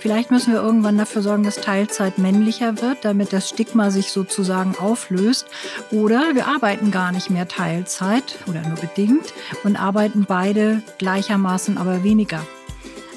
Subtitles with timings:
[0.00, 4.74] Vielleicht müssen wir irgendwann dafür sorgen, dass Teilzeit männlicher wird, damit das Stigma sich sozusagen
[4.78, 5.46] auflöst.
[5.90, 12.02] Oder wir arbeiten gar nicht mehr Teilzeit oder nur bedingt und arbeiten beide gleichermaßen, aber
[12.02, 12.40] weniger.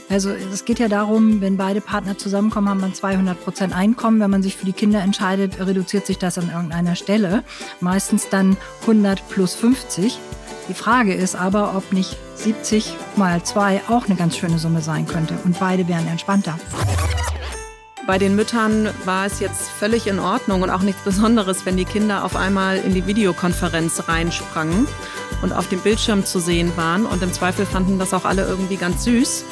[0.09, 4.19] Also es geht ja darum, wenn beide Partner zusammenkommen, haben man 200 Prozent Einkommen.
[4.19, 7.45] Wenn man sich für die Kinder entscheidet, reduziert sich das an irgendeiner Stelle.
[7.79, 10.19] Meistens dann 100 plus 50.
[10.69, 15.05] Die Frage ist aber, ob nicht 70 mal 2 auch eine ganz schöne Summe sein
[15.07, 16.57] könnte und beide wären entspannter.
[18.05, 21.85] Bei den Müttern war es jetzt völlig in Ordnung und auch nichts Besonderes, wenn die
[21.85, 24.87] Kinder auf einmal in die Videokonferenz reinsprangen
[25.41, 27.05] und auf dem Bildschirm zu sehen waren.
[27.05, 29.45] Und im Zweifel fanden das auch alle irgendwie ganz süß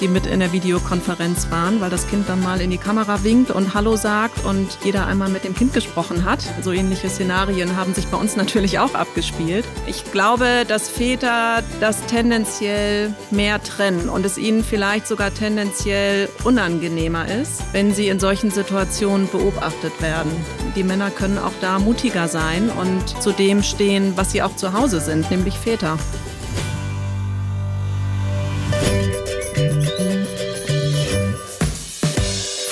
[0.00, 3.50] die mit in der Videokonferenz waren, weil das Kind dann mal in die Kamera winkt
[3.50, 6.40] und Hallo sagt und jeder einmal mit dem Kind gesprochen hat.
[6.62, 9.64] So ähnliche Szenarien haben sich bei uns natürlich auch abgespielt.
[9.86, 17.26] Ich glaube, dass Väter das tendenziell mehr trennen und es ihnen vielleicht sogar tendenziell unangenehmer
[17.28, 20.30] ist, wenn sie in solchen Situationen beobachtet werden.
[20.76, 24.72] Die Männer können auch da mutiger sein und zu dem stehen, was sie auch zu
[24.72, 25.98] Hause sind, nämlich Väter.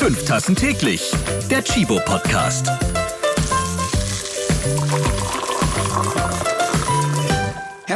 [0.07, 1.11] Fünf Tassen täglich.
[1.51, 2.86] Der Chibo Podcast.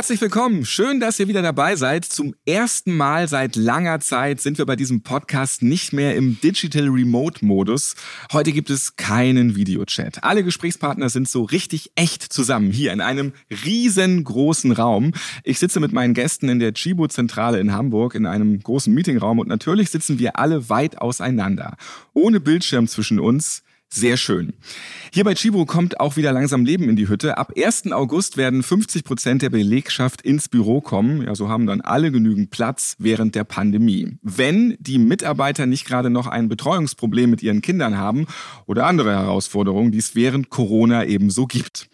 [0.01, 0.65] Herzlich willkommen.
[0.65, 2.07] Schön, dass ihr wieder dabei seid.
[2.07, 6.89] Zum ersten Mal seit langer Zeit sind wir bei diesem Podcast nicht mehr im Digital
[6.89, 7.97] Remote Modus.
[8.33, 10.25] Heute gibt es keinen Videochat.
[10.25, 15.13] Alle Gesprächspartner sind so richtig echt zusammen hier in einem riesengroßen Raum.
[15.45, 19.39] Ich sitze mit meinen Gästen in der Chibo Zentrale in Hamburg in einem großen Meetingraum
[19.39, 21.77] und natürlich sitzen wir alle weit auseinander.
[22.15, 24.53] Ohne Bildschirm zwischen uns sehr schön.
[25.13, 27.39] Hier bei Chibo kommt auch wieder langsam Leben in die Hütte.
[27.39, 27.91] Ab 1.
[27.93, 31.23] August werden 50 Prozent der Belegschaft ins Büro kommen.
[31.23, 34.19] Ja, so haben dann alle genügend Platz während der Pandemie.
[34.23, 38.27] Wenn die Mitarbeiter nicht gerade noch ein Betreuungsproblem mit ihren Kindern haben
[38.67, 41.89] oder andere Herausforderungen, die es während Corona ebenso gibt.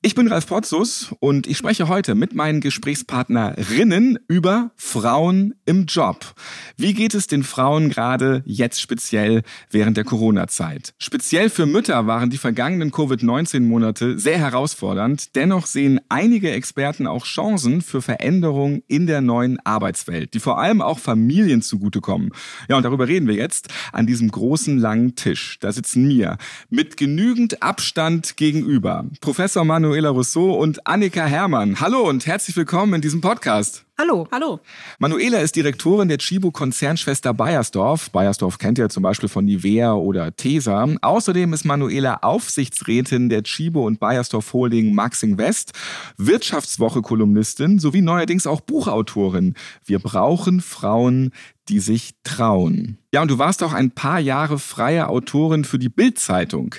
[0.00, 6.34] Ich bin Ralf Potzus und ich spreche heute mit meinen Gesprächspartnerinnen über Frauen im Job.
[6.76, 9.42] Wie geht es den Frauen gerade jetzt speziell
[9.72, 10.94] während der Corona-Zeit?
[10.98, 15.34] Speziell für Mütter waren die vergangenen Covid-19-Monate sehr herausfordernd.
[15.34, 20.80] Dennoch sehen einige Experten auch Chancen für Veränderungen in der neuen Arbeitswelt, die vor allem
[20.80, 22.30] auch Familien zugutekommen.
[22.68, 25.58] Ja, und darüber reden wir jetzt an diesem großen langen Tisch.
[25.58, 26.38] Da sitzen mir
[26.70, 31.80] mit genügend Abstand gegenüber Professor Manu Manuela Rousseau und Annika Herrmann.
[31.80, 33.86] Hallo und herzlich willkommen in diesem Podcast.
[33.96, 34.28] Hallo.
[34.30, 34.60] Hallo.
[34.98, 38.10] Manuela ist Direktorin der Chibo Konzernschwester Bayersdorf.
[38.10, 40.86] Bayersdorf kennt ihr zum Beispiel von Nivea oder Tesa.
[41.00, 45.72] Außerdem ist Manuela Aufsichtsrätin der Chibo und Bayersdorf Holding Maxing West,
[46.18, 49.54] Wirtschaftswoche-Kolumnistin sowie neuerdings auch Buchautorin.
[49.86, 51.32] Wir brauchen Frauen,
[51.70, 52.98] die sich trauen.
[53.14, 56.74] Ja, und du warst auch ein paar Jahre freie Autorin für die Bild-Zeitung.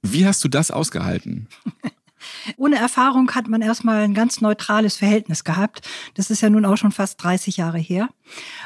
[0.00, 1.48] Wie hast du das ausgehalten?
[2.56, 5.88] Ohne Erfahrung hat man erstmal ein ganz neutrales Verhältnis gehabt.
[6.14, 8.08] Das ist ja nun auch schon fast 30 Jahre her.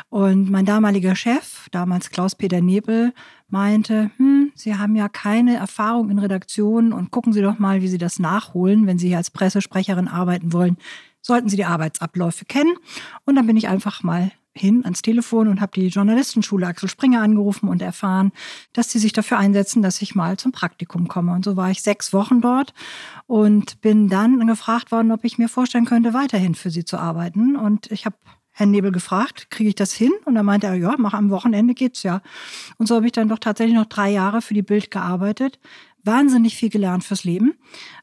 [0.09, 3.13] Und mein damaliger Chef, damals Klaus-Peter Nebel,
[3.49, 7.89] meinte, hm, Sie haben ja keine Erfahrung in Redaktionen und gucken Sie doch mal, wie
[7.89, 10.77] Sie das nachholen, wenn Sie hier als Pressesprecherin arbeiten wollen.
[11.23, 12.75] Sollten Sie die Arbeitsabläufe kennen.
[13.25, 17.23] Und dann bin ich einfach mal hin ans Telefon und habe die Journalistenschule Axel Springer
[17.23, 18.33] angerufen und erfahren,
[18.73, 21.33] dass sie sich dafür einsetzen, dass ich mal zum Praktikum komme.
[21.33, 22.75] Und so war ich sechs Wochen dort
[23.27, 27.57] und bin dann gefragt worden, ob ich mir vorstellen könnte, weiterhin für sie zu arbeiten.
[27.57, 28.17] Und ich habe
[28.53, 30.11] Herrn Nebel gefragt, kriege ich das hin?
[30.25, 32.21] Und er meinte er, ja, mach am Wochenende geht's ja.
[32.77, 35.61] Und so habe ich dann doch tatsächlich noch drei Jahre für die Bild gearbeitet
[36.05, 37.55] wahnsinnig viel gelernt fürs Leben.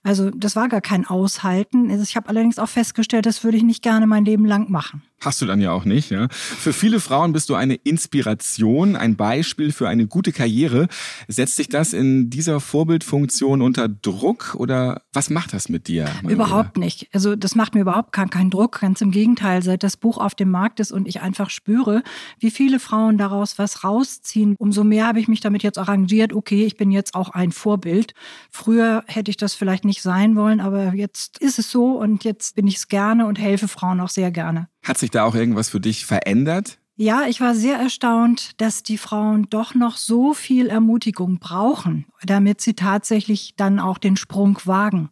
[0.04, 1.90] Also das war gar kein Aushalten.
[1.90, 5.04] Also, ich habe allerdings auch festgestellt, das würde ich nicht gerne mein Leben lang machen.
[5.20, 6.28] Hast du dann ja auch nicht, ja.
[6.30, 10.88] Für viele Frauen bist du eine Inspiration, ein Beispiel für eine gute Karriere.
[11.28, 16.06] Setzt dich das in dieser Vorbildfunktion unter Druck oder was macht das mit dir?
[16.22, 16.34] Manuela?
[16.34, 17.10] Überhaupt nicht.
[17.14, 18.82] Also das macht mir überhaupt keinen, keinen Druck.
[18.82, 22.04] Ganz im Gegenteil, seit das Buch auf dem Markt ist und ich einfach spüre,
[22.40, 26.32] wie viele Frauen daraus was rausziehen, umso mehr habe ich mich damit jetzt arrangiert.
[26.32, 28.14] Okay, ich bin jetzt auch ein Vorbild.
[28.52, 32.56] Früher hätte ich das vielleicht nicht sein wollen, aber jetzt ist es so und jetzt
[32.56, 34.68] bin ich es gerne und helfe Frauen auch sehr gerne.
[34.88, 36.80] Hat sich da auch irgendwas für dich verändert?
[36.96, 42.62] Ja, ich war sehr erstaunt, dass die Frauen doch noch so viel Ermutigung brauchen, damit
[42.62, 45.10] sie tatsächlich dann auch den Sprung wagen.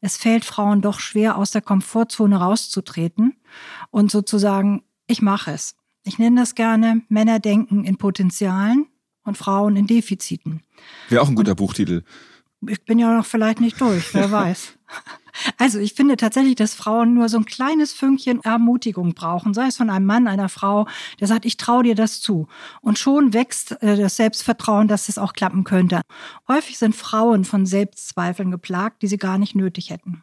[0.00, 3.34] Es fällt Frauen doch schwer, aus der Komfortzone rauszutreten
[3.90, 5.74] und sozusagen, ich mache es.
[6.04, 8.86] Ich nenne das gerne Männer denken in Potenzialen
[9.24, 10.62] und Frauen in Defiziten.
[11.08, 12.04] Wäre auch ein guter und, Buchtitel.
[12.68, 14.74] Ich bin ja noch vielleicht nicht durch, wer weiß.
[15.58, 19.76] Also ich finde tatsächlich, dass Frauen nur so ein kleines Fünkchen Ermutigung brauchen, sei es
[19.76, 20.86] von einem Mann, einer Frau,
[21.20, 22.46] der sagt, ich traue dir das zu.
[22.80, 26.02] Und schon wächst äh, das Selbstvertrauen, dass es auch klappen könnte.
[26.48, 30.22] Häufig sind Frauen von Selbstzweifeln geplagt, die sie gar nicht nötig hätten.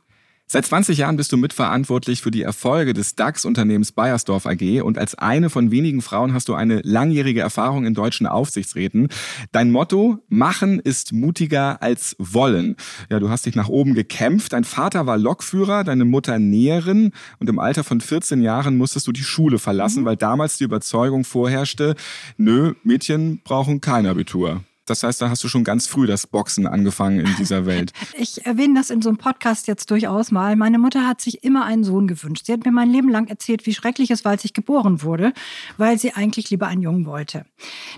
[0.54, 5.16] Seit 20 Jahren bist du mitverantwortlich für die Erfolge des DAX-Unternehmens Bayersdorf AG und als
[5.16, 9.08] eine von wenigen Frauen hast du eine langjährige Erfahrung in deutschen Aufsichtsräten.
[9.54, 12.76] Dein Motto, machen ist mutiger als wollen.
[13.10, 14.52] Ja, du hast dich nach oben gekämpft.
[14.52, 19.14] Dein Vater war Lokführer, deine Mutter Näherin und im Alter von 14 Jahren musstest du
[19.14, 20.06] die Schule verlassen, mhm.
[20.06, 21.96] weil damals die Überzeugung vorherrschte,
[22.36, 24.66] nö, Mädchen brauchen kein Abitur.
[24.92, 27.94] Das heißt, da hast du schon ganz früh das Boxen angefangen in dieser Welt.
[28.18, 30.58] Ich erwähne das in so einem Podcast jetzt durchaus mal.
[30.58, 32.46] Meine Mutter hat sich immer einen Sohn gewünscht.
[32.46, 35.32] Sie hat mir mein Leben lang erzählt, wie schrecklich es war, als ich geboren wurde,
[35.78, 37.46] weil sie eigentlich lieber einen Jungen wollte.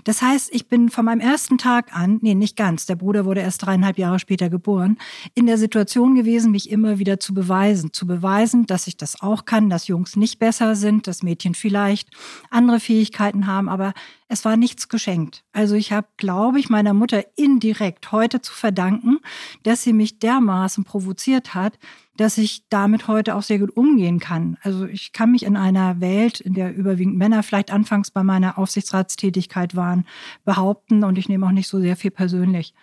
[0.04, 3.40] Das heißt, ich bin von meinem ersten Tag an, nee, nicht ganz, der Bruder wurde
[3.40, 4.96] erst dreieinhalb Jahre später geboren,
[5.34, 7.92] in der Situation gewesen, mich immer wieder zu beweisen.
[7.92, 12.08] Zu beweisen, dass ich das auch kann, dass Jungs nicht besser sind, dass Mädchen vielleicht
[12.50, 13.94] andere Fähigkeiten haben, aber
[14.28, 15.44] es war nichts geschenkt.
[15.52, 19.18] Also ich habe, glaube ich, meiner Mutter indirekt heute zu verdanken,
[19.62, 21.78] dass sie mich dermaßen provoziert hat,
[22.16, 24.56] dass ich damit heute auch sehr gut umgehen kann.
[24.62, 28.56] Also ich kann mich in einer Welt, in der überwiegend Männer vielleicht anfangs bei meiner
[28.58, 30.06] Aufsichtsratstätigkeit waren,
[30.44, 32.74] behaupten und ich nehme auch nicht so sehr viel persönlich.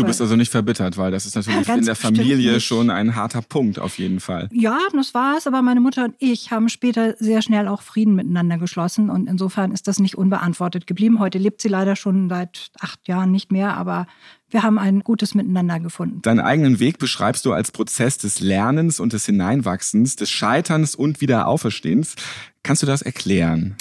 [0.00, 3.14] Du bist also nicht verbittert, weil das ist natürlich Ganz in der Familie schon ein
[3.14, 4.48] harter Punkt auf jeden Fall.
[4.52, 8.14] Ja, das war es, aber meine Mutter und ich haben später sehr schnell auch Frieden
[8.14, 11.18] miteinander geschlossen und insofern ist das nicht unbeantwortet geblieben.
[11.18, 14.06] Heute lebt sie leider schon seit acht Jahren nicht mehr, aber
[14.48, 16.22] wir haben ein gutes Miteinander gefunden.
[16.22, 21.20] Deinen eigenen Weg beschreibst du als Prozess des Lernens und des Hineinwachsens, des Scheiterns und
[21.20, 22.16] Wiederauferstehens.
[22.62, 23.76] Kannst du das erklären?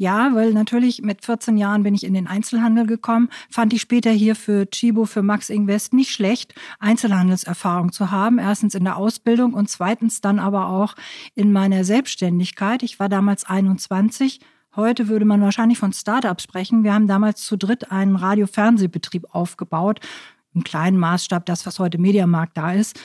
[0.00, 4.10] Ja, weil natürlich mit 14 Jahren bin ich in den Einzelhandel gekommen, fand ich später
[4.10, 8.38] hier für Chibo, für Max Invest nicht schlecht, Einzelhandelserfahrung zu haben.
[8.38, 10.94] Erstens in der Ausbildung und zweitens dann aber auch
[11.34, 12.82] in meiner Selbstständigkeit.
[12.82, 14.40] Ich war damals 21.
[14.74, 16.82] Heute würde man wahrscheinlich von Startups sprechen.
[16.82, 20.00] Wir haben damals zu dritt einen Radio-Fernsehbetrieb aufgebaut.
[20.54, 22.98] Im kleinen Maßstab, das, was heute Mediamarkt da ist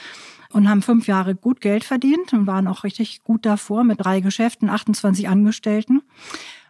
[0.50, 4.20] und haben fünf Jahre gut Geld verdient und waren auch richtig gut davor mit drei
[4.20, 6.00] Geschäften, 28 Angestellten.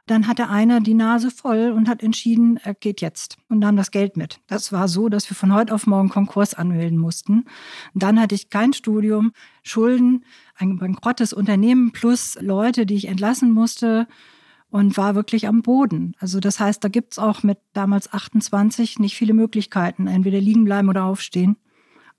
[0.06, 3.90] Dann hatte einer die Nase voll und hat entschieden, er geht jetzt und nahm das
[3.90, 4.40] Geld mit.
[4.46, 7.44] Das war so, dass wir von heute auf morgen Konkurs anmelden mussten.
[7.92, 9.32] Und dann hatte ich kein Studium,
[9.64, 10.24] Schulden,
[10.54, 14.06] ein bankrottes Unternehmen plus Leute, die ich entlassen musste
[14.70, 16.14] und war wirklich am Boden.
[16.20, 20.88] Also das heißt, da gibt's auch mit damals 28 nicht viele Möglichkeiten, entweder liegen bleiben
[20.88, 21.56] oder aufstehen.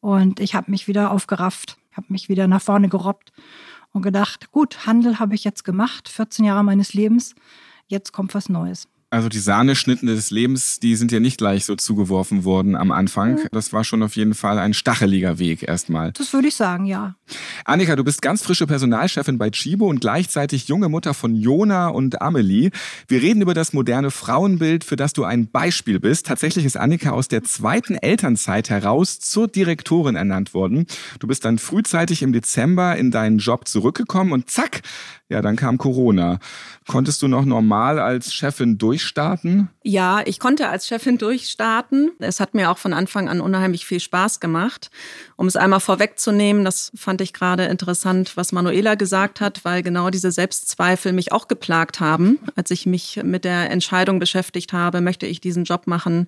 [0.02, 3.32] Und ich habe mich wieder aufgerafft, habe mich wieder nach vorne gerobbt
[3.94, 7.34] und gedacht, gut, Handel habe ich jetzt gemacht, 14 Jahre meines Lebens
[7.88, 8.88] jetzt kommt was Neues.
[9.10, 13.36] Also die Sahneschnitten des Lebens, die sind ja nicht gleich so zugeworfen worden am Anfang.
[13.36, 13.48] Mhm.
[13.54, 16.12] Das war schon auf jeden Fall ein stacheliger Weg erstmal.
[16.12, 17.16] Das würde ich sagen, ja.
[17.64, 22.22] Annika, du bist ganz frische Personalchefin bei Chibo und gleichzeitig junge Mutter von Jona und
[22.22, 22.72] Amelie.
[23.08, 26.26] Wir reden über das moderne Frauenbild, für das du ein Beispiel bist.
[26.26, 30.86] Tatsächlich ist Annika aus der zweiten Elternzeit heraus zur Direktorin ernannt worden.
[31.20, 34.82] Du bist dann frühzeitig im Dezember in deinen Job zurückgekommen und zack,
[35.30, 36.40] ja, dann kam Corona.
[36.88, 39.70] Konntest du noch normal als Chefin durchstarten?
[39.84, 42.12] Ja, ich konnte als Chefin durchstarten.
[42.18, 44.90] Es hat mir auch von Anfang an unheimlich viel Spaß gemacht.
[45.36, 50.10] Um es einmal vorwegzunehmen, das fand ich gerade interessant, was Manuela gesagt hat, weil genau
[50.10, 55.28] diese Selbstzweifel mich auch geplagt haben, als ich mich mit der Entscheidung beschäftigt habe, möchte
[55.28, 56.28] ich diesen Job machen,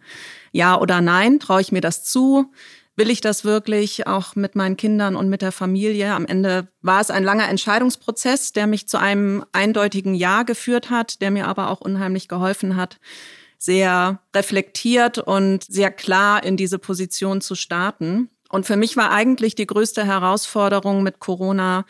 [0.51, 2.51] ja oder nein, traue ich mir das zu?
[2.99, 6.13] Will ich das wirklich auch mit meinen Kindern und mit der Familie?
[6.13, 11.21] Am Ende war es ein langer Entscheidungsprozess, der mich zu einem eindeutigen Ja geführt hat,
[11.21, 12.99] der mir aber auch unheimlich geholfen hat,
[13.57, 18.29] sehr reflektiert und sehr klar in diese Position zu starten.
[18.49, 21.85] Und für mich war eigentlich die größte Herausforderung mit Corona,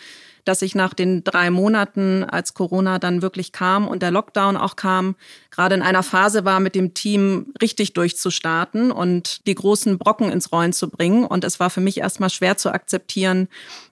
[0.49, 4.75] dass ich nach den drei Monaten, als Corona dann wirklich kam und der Lockdown auch
[4.75, 5.15] kam,
[5.51, 10.51] gerade in einer Phase war, mit dem Team richtig durchzustarten und die großen Brocken ins
[10.51, 11.23] Rollen zu bringen.
[11.23, 13.47] Und es war für mich erstmal schwer zu akzeptieren,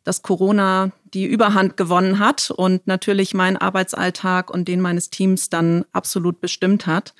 [0.07, 5.85] dass Corona die Überhand gewonnen hat und natürlich meinen Arbeitsalltag und den meines Teams dann
[5.93, 7.13] absolut bestimmt hat,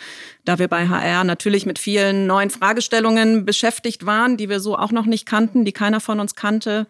[0.45, 4.91] da wir bei HR natürlich mit vielen neuen Fragestellungen beschäftigt waren, die wir so auch
[4.91, 6.87] noch nicht kannten, die keiner von uns kannte.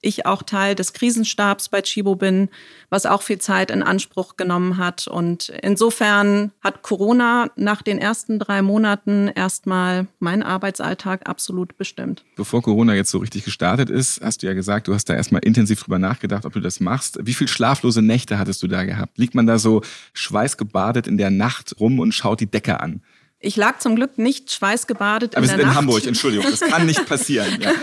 [0.00, 2.48] Ich auch Teil des Krisenstabs bei Chibo bin,
[2.90, 5.06] was auch viel Zeit in Anspruch genommen hat.
[5.06, 12.24] Und insofern hat Corona nach den ersten drei Monaten erstmal meinen Arbeitsalltag absolut bestimmt.
[12.36, 15.37] Bevor Corona jetzt so richtig gestartet ist, hast du ja gesagt, du hast da erstmal
[15.42, 17.18] intensiv drüber nachgedacht, ob du das machst.
[17.22, 19.18] Wie viel schlaflose Nächte hattest du da gehabt?
[19.18, 23.02] Liegt man da so schweißgebadet in der Nacht rum und schaut die Decke an?
[23.40, 25.76] Ich lag zum Glück nicht schweißgebadet Aber in wir der sind in Nacht.
[25.76, 27.60] Hamburg, Entschuldigung, das kann nicht passieren.
[27.60, 27.72] Ja.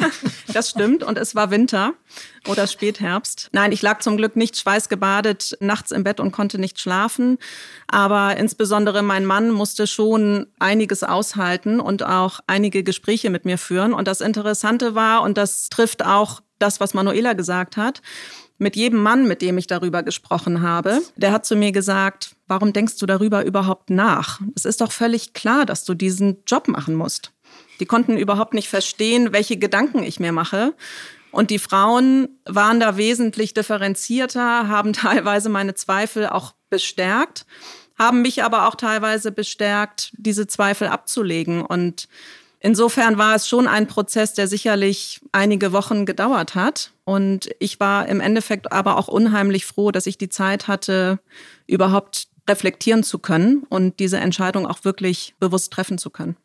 [0.54, 1.96] Das stimmt und es war Winter
[2.48, 3.50] oder Spätherbst.
[3.52, 7.40] Nein, ich lag zum Glück nicht schweißgebadet nachts im Bett und konnte nicht schlafen.
[7.88, 13.94] Aber insbesondere mein Mann musste schon einiges aushalten und auch einige Gespräche mit mir führen.
[13.94, 18.02] Und das Interessante war, und das trifft auch das, was Manuela gesagt hat,
[18.58, 22.72] mit jedem Mann, mit dem ich darüber gesprochen habe, der hat zu mir gesagt, warum
[22.72, 24.40] denkst du darüber überhaupt nach?
[24.56, 27.34] Es ist doch völlig klar, dass du diesen Job machen musst.
[27.80, 30.74] Die konnten überhaupt nicht verstehen, welche Gedanken ich mir mache.
[31.32, 37.46] Und die Frauen waren da wesentlich differenzierter, haben teilweise meine Zweifel auch bestärkt,
[37.98, 41.62] haben mich aber auch teilweise bestärkt, diese Zweifel abzulegen.
[41.62, 42.08] Und
[42.66, 46.92] insofern war es schon ein Prozess, der sicherlich einige Wochen gedauert hat.
[47.04, 51.20] Und ich war im Endeffekt aber auch unheimlich froh, dass ich die Zeit hatte,
[51.68, 56.36] überhaupt reflektieren zu können und diese Entscheidung auch wirklich bewusst treffen zu können.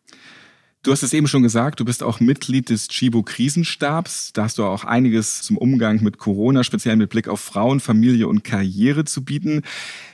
[0.82, 4.32] Du hast es eben schon gesagt, du bist auch Mitglied des Chibo Krisenstabs.
[4.32, 8.28] Da hast du auch einiges zum Umgang mit Corona, speziell mit Blick auf Frauen, Familie
[8.28, 9.60] und Karriere zu bieten.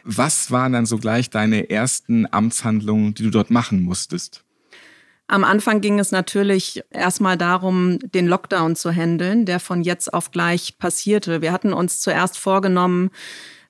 [0.03, 4.46] Was waren dann so gleich deine ersten Amtshandlungen, die du dort machen musstest?
[5.29, 10.31] Am Anfang ging es natürlich erstmal darum, den Lockdown zu handeln, der von jetzt auf
[10.31, 11.43] gleich passierte.
[11.43, 13.11] Wir hatten uns zuerst vorgenommen,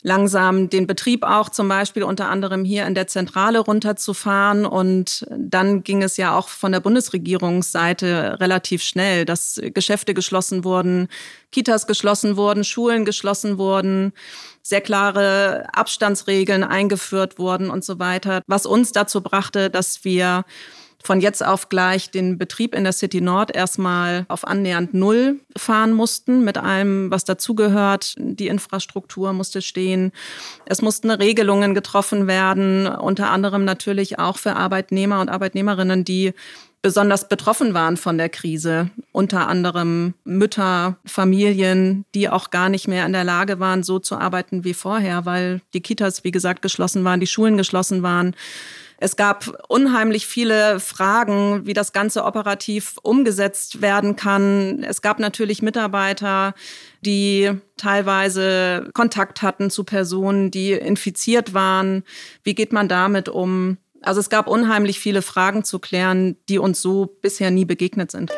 [0.03, 4.67] langsam den Betrieb auch zum Beispiel unter anderem hier in der Zentrale runterzufahren.
[4.67, 11.09] Und dann ging es ja auch von der Bundesregierungsseite relativ schnell, dass Geschäfte geschlossen wurden,
[11.53, 14.13] Kitas geschlossen wurden, Schulen geschlossen wurden,
[14.63, 20.45] sehr klare Abstandsregeln eingeführt wurden und so weiter, was uns dazu brachte, dass wir
[21.07, 25.93] von jetzt auf gleich den Betrieb in der City Nord erstmal auf annähernd Null fahren
[25.93, 28.17] mussten, mit allem, was dazugehört.
[28.19, 30.11] Die Infrastruktur musste stehen.
[30.67, 36.35] Es mussten Regelungen getroffen werden, unter anderem natürlich auch für Arbeitnehmer und Arbeitnehmerinnen, die
[36.83, 38.91] besonders betroffen waren von der Krise.
[39.13, 44.17] Unter anderem Mütter, Familien, die auch gar nicht mehr in der Lage waren, so zu
[44.17, 48.35] arbeiten wie vorher, weil die Kitas, wie gesagt, geschlossen waren, die Schulen geschlossen waren.
[48.99, 54.83] Es gab unheimlich viele Fragen, wie das Ganze operativ umgesetzt werden kann.
[54.85, 56.55] Es gab natürlich Mitarbeiter,
[57.05, 62.05] die teilweise Kontakt hatten zu Personen, die infiziert waren.
[62.43, 63.77] Wie geht man damit um?
[64.01, 68.31] Also es gab unheimlich viele Fragen zu klären, die uns so bisher nie begegnet sind.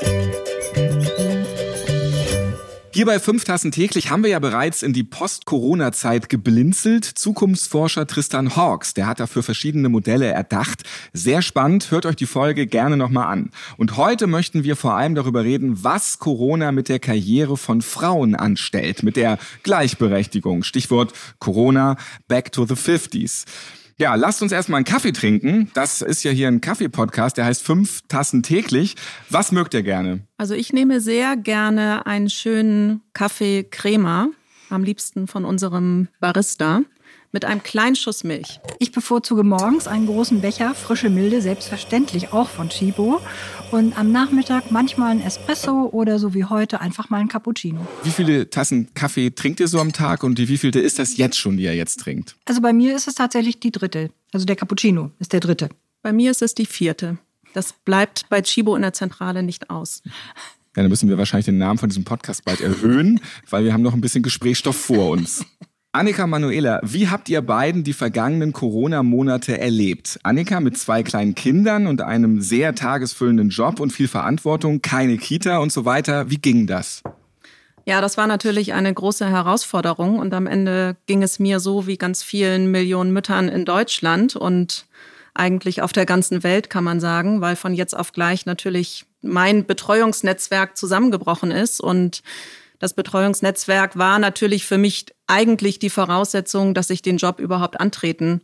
[2.98, 7.04] Hier bei fünf Tassen täglich haben wir ja bereits in die Post-Corona-Zeit geblinzelt.
[7.04, 10.82] Zukunftsforscher Tristan Hawks, der hat dafür verschiedene Modelle erdacht.
[11.12, 13.50] Sehr spannend, hört euch die Folge gerne nochmal an.
[13.76, 18.34] Und heute möchten wir vor allem darüber reden, was Corona mit der Karriere von Frauen
[18.34, 20.64] anstellt, mit der Gleichberechtigung.
[20.64, 23.44] Stichwort Corona, back to the 50s.
[24.00, 25.72] Ja, lasst uns erstmal einen Kaffee trinken.
[25.74, 28.94] Das ist ja hier ein Kaffee-Podcast, der heißt fünf Tassen täglich.
[29.28, 30.20] Was mögt ihr gerne?
[30.36, 34.28] Also ich nehme sehr gerne einen schönen Kaffee Crema,
[34.70, 36.82] am liebsten von unserem Barista
[37.32, 38.60] mit einem kleinen Schuss Milch.
[38.78, 43.20] Ich bevorzuge morgens einen großen Becher frische Milde, selbstverständlich auch von Chibo.
[43.70, 47.86] Und am Nachmittag manchmal ein Espresso oder so wie heute einfach mal ein Cappuccino.
[48.02, 51.38] Wie viele Tassen Kaffee trinkt ihr so am Tag und wie vielte ist das jetzt
[51.38, 52.36] schon, die ihr jetzt trinkt?
[52.46, 54.10] Also bei mir ist es tatsächlich die dritte.
[54.32, 55.68] Also der Cappuccino ist der dritte.
[56.02, 57.18] Bei mir ist es die vierte.
[57.52, 60.02] Das bleibt bei Chibo in der Zentrale nicht aus.
[60.76, 63.20] Ja, dann müssen wir wahrscheinlich den Namen von diesem Podcast bald erhöhen,
[63.50, 65.44] weil wir haben noch ein bisschen Gesprächsstoff vor uns.
[65.92, 70.20] Annika Manuela, wie habt ihr beiden die vergangenen Corona-Monate erlebt?
[70.22, 75.58] Annika mit zwei kleinen Kindern und einem sehr tagesfüllenden Job und viel Verantwortung, keine Kita
[75.58, 76.30] und so weiter.
[76.30, 77.02] Wie ging das?
[77.86, 81.96] Ja, das war natürlich eine große Herausforderung und am Ende ging es mir so wie
[81.96, 84.86] ganz vielen Millionen Müttern in Deutschland und
[85.32, 89.64] eigentlich auf der ganzen Welt, kann man sagen, weil von jetzt auf gleich natürlich mein
[89.64, 92.22] Betreuungsnetzwerk zusammengebrochen ist und
[92.78, 98.42] das Betreuungsnetzwerk war natürlich für mich eigentlich die Voraussetzung, dass ich den Job überhaupt antreten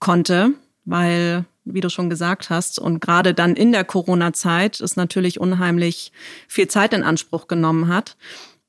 [0.00, 0.50] konnte,
[0.84, 6.12] weil, wie du schon gesagt hast, und gerade dann in der Corona-Zeit es natürlich unheimlich
[6.46, 8.16] viel Zeit in Anspruch genommen hat.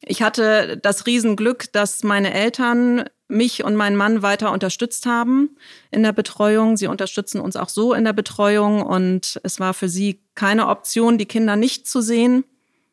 [0.01, 5.57] Ich hatte das Riesenglück, dass meine Eltern mich und meinen Mann weiter unterstützt haben
[5.89, 6.77] in der Betreuung.
[6.77, 11.17] Sie unterstützen uns auch so in der Betreuung und es war für sie keine Option,
[11.17, 12.43] die Kinder nicht zu sehen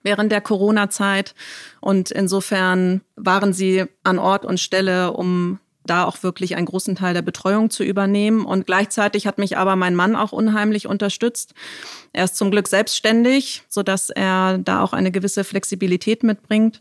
[0.03, 1.35] während der Corona-Zeit.
[1.81, 7.15] Und insofern waren sie an Ort und Stelle, um da auch wirklich einen großen Teil
[7.15, 8.45] der Betreuung zu übernehmen.
[8.45, 11.55] Und gleichzeitig hat mich aber mein Mann auch unheimlich unterstützt.
[12.13, 16.81] Er ist zum Glück selbstständig, so dass er da auch eine gewisse Flexibilität mitbringt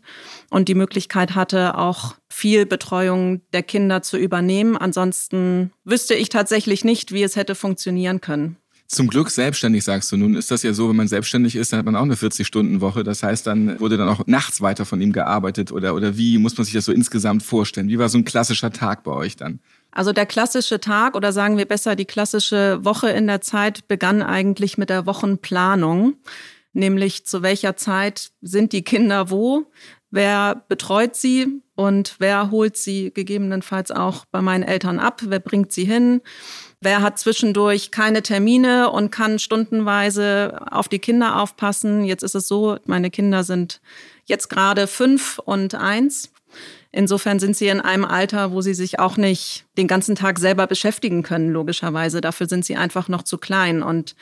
[0.50, 4.76] und die Möglichkeit hatte, auch viel Betreuung der Kinder zu übernehmen.
[4.76, 8.56] Ansonsten wüsste ich tatsächlich nicht, wie es hätte funktionieren können.
[8.92, 10.18] Zum Glück selbstständig, sagst du.
[10.18, 13.04] Nun ist das ja so, wenn man selbstständig ist, dann hat man auch eine 40-Stunden-Woche.
[13.04, 16.58] Das heißt, dann wurde dann auch nachts weiter von ihm gearbeitet oder, oder wie muss
[16.58, 17.88] man sich das so insgesamt vorstellen?
[17.88, 19.60] Wie war so ein klassischer Tag bei euch dann?
[19.92, 24.22] Also der klassische Tag oder sagen wir besser die klassische Woche in der Zeit begann
[24.22, 26.16] eigentlich mit der Wochenplanung,
[26.74, 29.70] nämlich zu welcher Zeit sind die Kinder wo,
[30.10, 35.72] wer betreut sie und wer holt sie gegebenenfalls auch bei meinen Eltern ab, wer bringt
[35.72, 36.20] sie hin
[36.84, 42.02] Wer hat zwischendurch keine Termine und kann stundenweise auf die Kinder aufpassen?
[42.04, 43.80] Jetzt ist es so, meine Kinder sind
[44.24, 46.32] jetzt gerade fünf und eins.
[46.90, 50.66] Insofern sind sie in einem Alter, wo sie sich auch nicht den ganzen Tag selber
[50.66, 52.20] beschäftigen können, logischerweise.
[52.20, 53.84] Dafür sind sie einfach noch zu klein.
[53.84, 54.16] Und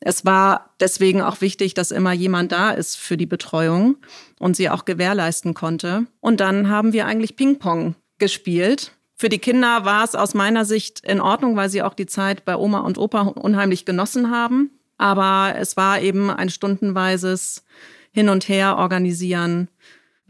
[0.00, 3.98] es war deswegen auch wichtig, dass immer jemand da ist für die Betreuung
[4.38, 6.06] und sie auch gewährleisten konnte.
[6.20, 11.00] Und dann haben wir eigentlich Ping-Pong gespielt für die Kinder war es aus meiner Sicht
[11.00, 14.70] in Ordnung, weil sie auch die Zeit bei Oma und Opa unheimlich genossen haben.
[14.96, 17.62] Aber es war eben ein stundenweises
[18.12, 19.68] Hin und Her organisieren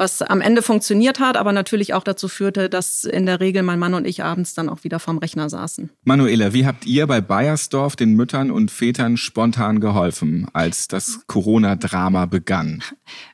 [0.00, 3.78] was am Ende funktioniert hat, aber natürlich auch dazu führte, dass in der Regel mein
[3.78, 5.90] Mann und ich abends dann auch wieder vorm Rechner saßen.
[6.04, 12.24] Manuela, wie habt ihr bei Bayersdorf den Müttern und Vätern spontan geholfen, als das Corona-Drama
[12.24, 12.82] begann?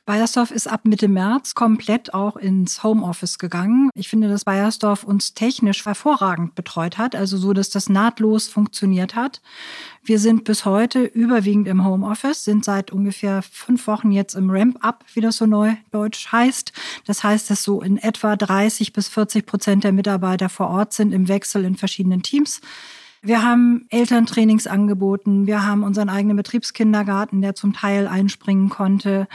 [0.05, 3.89] Bayersdorf ist ab Mitte März komplett auch ins Homeoffice gegangen.
[3.95, 9.15] Ich finde, dass Bayersdorf uns technisch hervorragend betreut hat, also so, dass das nahtlos funktioniert
[9.15, 9.41] hat.
[10.07, 15.03] Wir sind bis heute überwiegend im Homeoffice, sind seit ungefähr fünf Wochen jetzt im Ramp-up,
[15.13, 16.71] wie das so neudeutsch heißt.
[17.05, 21.11] Das heißt, dass so in etwa 30 bis 40 Prozent der Mitarbeiter vor Ort sind
[21.11, 22.61] im Wechsel in verschiedenen Teams.
[23.21, 25.45] Wir haben Elterntrainings angeboten.
[25.45, 29.27] Wir haben unseren eigenen Betriebskindergarten, der zum Teil einspringen konnte.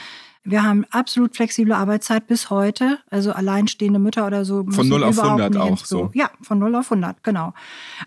[0.45, 2.99] Wir haben absolut flexible Arbeitszeit bis heute.
[3.11, 4.65] Also alleinstehende Mütter oder so.
[4.69, 6.11] Von 0 auf 100 auch so.
[6.15, 7.55] Ja, von 0 auf 100, genau.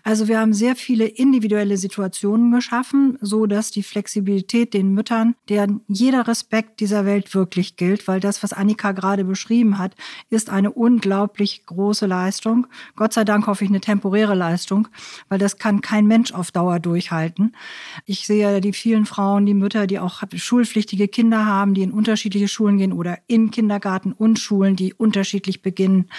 [0.02, 5.80] Also wir haben sehr viele individuelle Situationen geschaffen, so dass die Flexibilität den Müttern, deren
[5.88, 9.94] jeder Respekt dieser Welt wirklich gilt, weil das, was Annika gerade beschrieben hat,
[10.28, 12.66] ist eine unglaublich große Leistung.
[12.96, 14.88] Gott sei Dank hoffe ich eine temporäre Leistung,
[15.30, 17.56] weil das kann kein Mensch auf Dauer durchhalten.
[18.04, 22.25] Ich sehe die vielen Frauen, die Mütter, die auch schulpflichtige Kinder haben, die in Unterschied
[22.26, 26.10] unterschiedliche Schulen gehen oder in Kindergarten und Schulen, die unterschiedlich beginnen.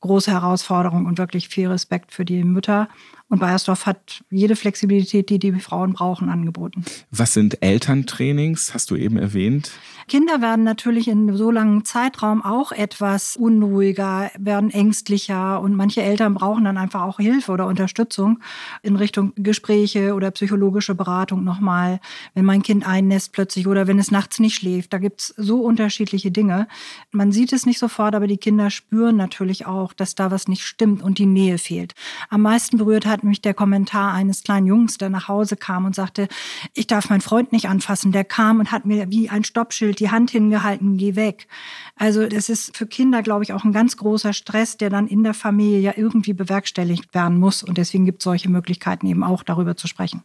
[0.00, 2.88] Große Herausforderung und wirklich viel Respekt für die Mütter.
[3.28, 6.84] Und Bayersdorf hat jede Flexibilität, die die Frauen brauchen, angeboten.
[7.10, 8.72] Was sind Elterntrainings?
[8.72, 9.72] Hast du eben erwähnt.
[10.06, 16.34] Kinder werden natürlich in so langem Zeitraum auch etwas unruhiger, werden ängstlicher und manche Eltern
[16.34, 18.38] brauchen dann einfach auch Hilfe oder Unterstützung
[18.82, 21.98] in Richtung Gespräche oder psychologische Beratung nochmal,
[22.34, 24.92] wenn mein Kind einnässt plötzlich oder wenn es nachts nicht schläft.
[24.92, 26.68] Da gibt's so unterschiedliche Dinge.
[27.10, 30.64] Man sieht es nicht sofort, aber die Kinder spüren natürlich auch, dass da was nicht
[30.64, 31.94] stimmt und die Nähe fehlt.
[32.28, 35.94] Am meisten berührt hat mich der Kommentar eines kleinen Jungs, der nach Hause kam und
[35.94, 36.28] sagte,
[36.74, 38.12] ich darf meinen Freund nicht anfassen.
[38.12, 41.48] Der kam und hat mir wie ein Stoppschild die Hand hingehalten, geh weg.
[41.96, 45.22] Also das ist für Kinder, glaube ich, auch ein ganz großer Stress, der dann in
[45.22, 47.62] der Familie ja irgendwie bewerkstelligt werden muss.
[47.62, 50.22] Und deswegen gibt es solche Möglichkeiten eben auch darüber zu sprechen.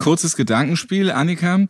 [0.00, 1.66] Kurzes Gedankenspiel, Annika.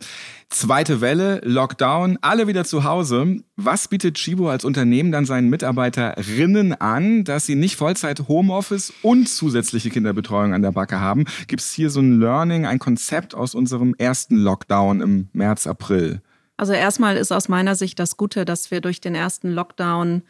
[0.49, 3.41] Zweite Welle, Lockdown, alle wieder zu Hause.
[3.57, 9.27] Was bietet Chibo als Unternehmen dann seinen Mitarbeiterinnen an, dass sie nicht Vollzeit Homeoffice und
[9.27, 11.25] zusätzliche Kinderbetreuung an der Backe haben?
[11.47, 16.21] Gibt es hier so ein Learning, ein Konzept aus unserem ersten Lockdown im März, April?
[16.55, 20.21] Also erstmal ist aus meiner Sicht das Gute, dass wir durch den ersten Lockdown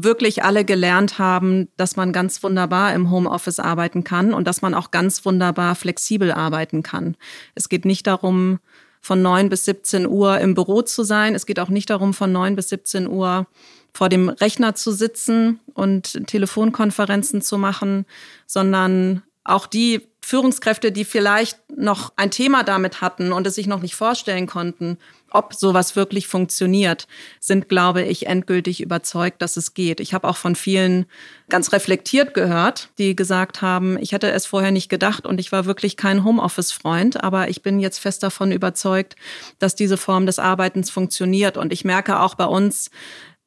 [0.00, 4.72] wirklich alle gelernt haben, dass man ganz wunderbar im Homeoffice arbeiten kann und dass man
[4.72, 7.16] auch ganz wunderbar flexibel arbeiten kann.
[7.56, 8.60] Es geht nicht darum,
[9.00, 11.34] von 9 bis 17 Uhr im Büro zu sein.
[11.34, 13.48] Es geht auch nicht darum, von 9 bis 17 Uhr
[13.92, 18.06] vor dem Rechner zu sitzen und Telefonkonferenzen zu machen,
[18.46, 23.82] sondern auch die Führungskräfte, die vielleicht noch ein Thema damit hatten und es sich noch
[23.82, 24.98] nicht vorstellen konnten,
[25.30, 27.06] ob sowas wirklich funktioniert,
[27.40, 30.00] sind, glaube ich, endgültig überzeugt, dass es geht.
[30.00, 31.06] Ich habe auch von vielen
[31.48, 35.64] ganz reflektiert gehört, die gesagt haben, ich hätte es vorher nicht gedacht und ich war
[35.64, 39.16] wirklich kein Homeoffice-Freund, aber ich bin jetzt fest davon überzeugt,
[39.58, 41.56] dass diese Form des Arbeitens funktioniert.
[41.56, 42.90] Und ich merke auch bei uns,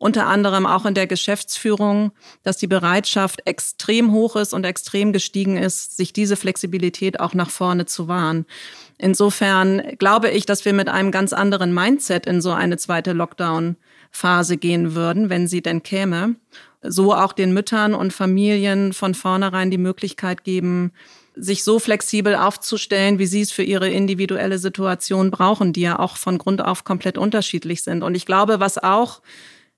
[0.01, 2.11] unter anderem auch in der Geschäftsführung,
[2.41, 7.51] dass die Bereitschaft extrem hoch ist und extrem gestiegen ist, sich diese Flexibilität auch nach
[7.51, 8.47] vorne zu wahren.
[8.97, 14.57] Insofern glaube ich, dass wir mit einem ganz anderen Mindset in so eine zweite Lockdown-Phase
[14.57, 16.35] gehen würden, wenn sie denn käme.
[16.81, 20.93] So auch den Müttern und Familien von vornherein die Möglichkeit geben,
[21.35, 26.17] sich so flexibel aufzustellen, wie sie es für ihre individuelle Situation brauchen, die ja auch
[26.17, 28.01] von Grund auf komplett unterschiedlich sind.
[28.01, 29.21] Und ich glaube, was auch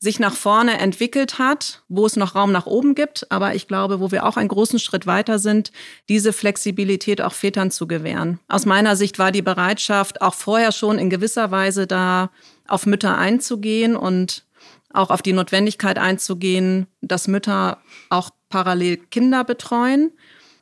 [0.03, 3.25] sich nach vorne entwickelt hat, wo es noch Raum nach oben gibt.
[3.31, 5.71] Aber ich glaube, wo wir auch einen großen Schritt weiter sind,
[6.09, 8.41] diese Flexibilität auch Vätern zu gewähren.
[8.49, 12.31] Aus meiner Sicht war die Bereitschaft auch vorher schon in gewisser Weise da,
[12.67, 14.45] auf Mütter einzugehen und
[14.91, 17.77] auch auf die Notwendigkeit einzugehen, dass Mütter
[18.09, 20.11] auch parallel Kinder betreuen.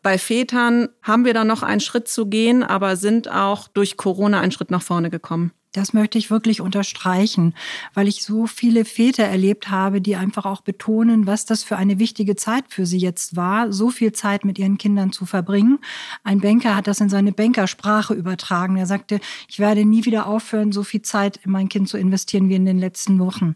[0.03, 4.39] Bei Vätern haben wir da noch einen Schritt zu gehen, aber sind auch durch Corona
[4.39, 5.51] einen Schritt nach vorne gekommen.
[5.73, 7.53] Das möchte ich wirklich unterstreichen,
[7.93, 11.97] weil ich so viele Väter erlebt habe, die einfach auch betonen, was das für eine
[11.97, 15.79] wichtige Zeit für sie jetzt war, so viel Zeit mit ihren Kindern zu verbringen.
[16.25, 18.75] Ein Banker hat das in seine Bankersprache übertragen.
[18.75, 22.49] Er sagte, ich werde nie wieder aufhören, so viel Zeit in mein Kind zu investieren
[22.49, 23.55] wie in den letzten Wochen,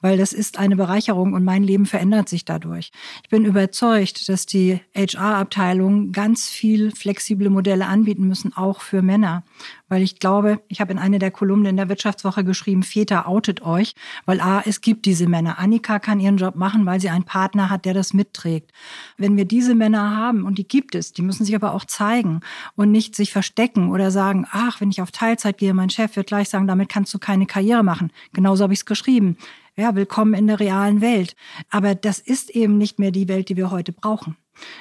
[0.00, 2.90] weil das ist eine Bereicherung und mein Leben verändert sich dadurch.
[3.22, 9.44] Ich bin überzeugt, dass die HR-Abteilung ganz viel flexible Modelle anbieten müssen, auch für Männer
[9.90, 13.60] weil ich glaube, ich habe in einer der Kolumnen in der Wirtschaftswoche geschrieben, Väter outet
[13.60, 15.58] euch, weil A, es gibt diese Männer.
[15.58, 18.72] Annika kann ihren Job machen, weil sie einen Partner hat, der das mitträgt.
[19.18, 22.40] Wenn wir diese Männer haben, und die gibt es, die müssen sich aber auch zeigen
[22.76, 26.28] und nicht sich verstecken oder sagen, ach, wenn ich auf Teilzeit gehe, mein Chef wird
[26.28, 28.12] gleich sagen, damit kannst du keine Karriere machen.
[28.32, 29.36] Genauso habe ich es geschrieben.
[29.76, 31.36] Ja, willkommen in der realen Welt.
[31.70, 34.36] Aber das ist eben nicht mehr die Welt, die wir heute brauchen.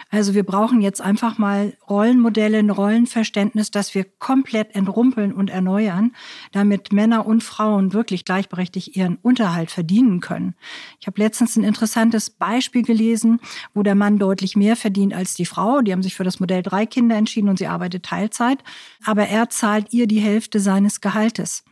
[0.10, 6.14] Also wir brauchen jetzt einfach mal Rollenmodelle, ein Rollenverständnis, das wir komplett entrumpeln und erneuern,
[6.52, 10.56] damit Männer und Frauen wirklich gleichberechtigt ihren Unterhalt verdienen können.
[11.00, 13.40] Ich habe letztens ein interessantes Beispiel gelesen,
[13.74, 15.82] wo der Mann deutlich mehr verdient als die Frau.
[15.82, 18.64] Die haben sich für das Modell drei Kinder entschieden und sie arbeitet Teilzeit,
[19.06, 21.64] aber er zahlt ihr die Hälfte seines Gehaltes.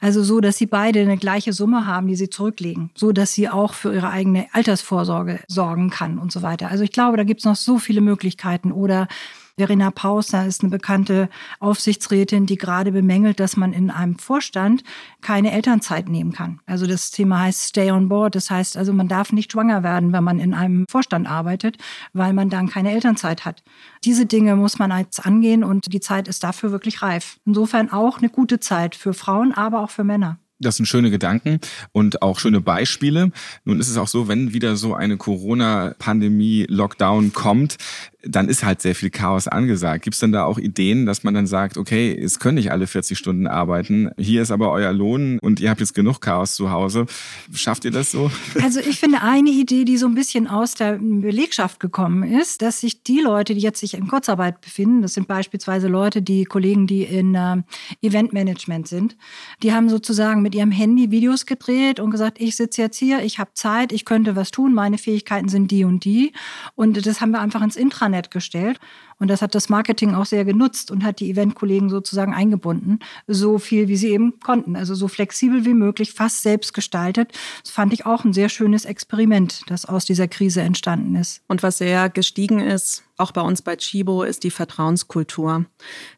[0.00, 3.50] Also so, dass sie beide eine gleiche Summe haben, die sie zurücklegen, so dass sie
[3.50, 6.70] auch für ihre eigene Altersvorsorge sorgen kann und so weiter.
[6.70, 8.72] Also ich glaube, da gibt es noch so viele Möglichkeiten.
[8.72, 9.08] Oder
[9.56, 14.82] Verena Pauster ist eine bekannte Aufsichtsrätin, die gerade bemängelt, dass man in einem Vorstand
[15.20, 16.60] keine Elternzeit nehmen kann.
[16.66, 18.34] Also das Thema heißt Stay on Board.
[18.34, 21.78] Das heißt also, man darf nicht schwanger werden, wenn man in einem Vorstand arbeitet,
[22.12, 23.62] weil man dann keine Elternzeit hat.
[24.04, 27.38] Diese Dinge muss man jetzt angehen und die Zeit ist dafür wirklich reif.
[27.44, 30.38] Insofern auch eine gute Zeit für Frauen, aber auch für Männer.
[30.62, 31.58] Das sind schöne Gedanken
[31.92, 33.32] und auch schöne Beispiele.
[33.64, 37.78] Nun ist es auch so, wenn wieder so eine Corona-Pandemie, Lockdown kommt,
[38.22, 40.04] dann ist halt sehr viel Chaos angesagt.
[40.04, 42.86] Gibt es denn da auch Ideen, dass man dann sagt, okay, es können nicht alle
[42.86, 46.70] 40 Stunden arbeiten, hier ist aber euer Lohn und ihr habt jetzt genug Chaos zu
[46.70, 47.06] Hause.
[47.54, 48.30] Schafft ihr das so?
[48.62, 52.80] Also ich finde eine Idee, die so ein bisschen aus der Belegschaft gekommen ist, dass
[52.80, 56.86] sich die Leute, die jetzt sich in Kurzarbeit befinden, das sind beispielsweise Leute, die Kollegen,
[56.86, 57.56] die in äh,
[58.02, 59.16] Eventmanagement sind,
[59.62, 63.38] die haben sozusagen mit ihrem Handy Videos gedreht und gesagt, ich sitze jetzt hier, ich
[63.38, 66.32] habe Zeit, ich könnte was tun, meine Fähigkeiten sind die und die.
[66.74, 68.78] Und das haben wir einfach ins Intranet Intranet gestellt.
[69.18, 73.58] Und das hat das Marketing auch sehr genutzt und hat die Eventkollegen sozusagen eingebunden, so
[73.58, 74.76] viel wie sie eben konnten.
[74.76, 77.32] Also so flexibel wie möglich, fast selbst gestaltet.
[77.62, 81.42] Das fand ich auch ein sehr schönes Experiment, das aus dieser Krise entstanden ist.
[81.48, 85.66] Und was sehr gestiegen ist, auch bei uns bei Chibo, ist die Vertrauenskultur.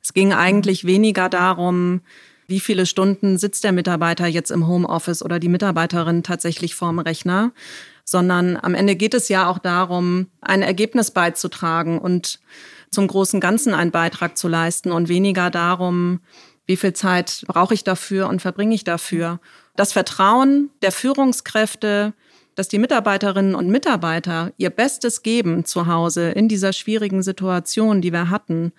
[0.00, 2.02] Es ging eigentlich weniger darum,
[2.46, 7.52] wie viele Stunden sitzt der Mitarbeiter jetzt im Homeoffice oder die Mitarbeiterin tatsächlich vorm Rechner,
[8.12, 12.40] sondern am Ende geht es ja auch darum, ein Ergebnis beizutragen und
[12.90, 16.20] zum großen Ganzen einen Beitrag zu leisten und weniger darum,
[16.66, 19.40] wie viel Zeit brauche ich dafür und verbringe ich dafür.
[19.76, 22.12] Das Vertrauen der Führungskräfte,
[22.54, 28.12] dass die Mitarbeiterinnen und Mitarbeiter ihr Bestes geben zu Hause in dieser schwierigen Situation, die
[28.12, 28.72] wir hatten,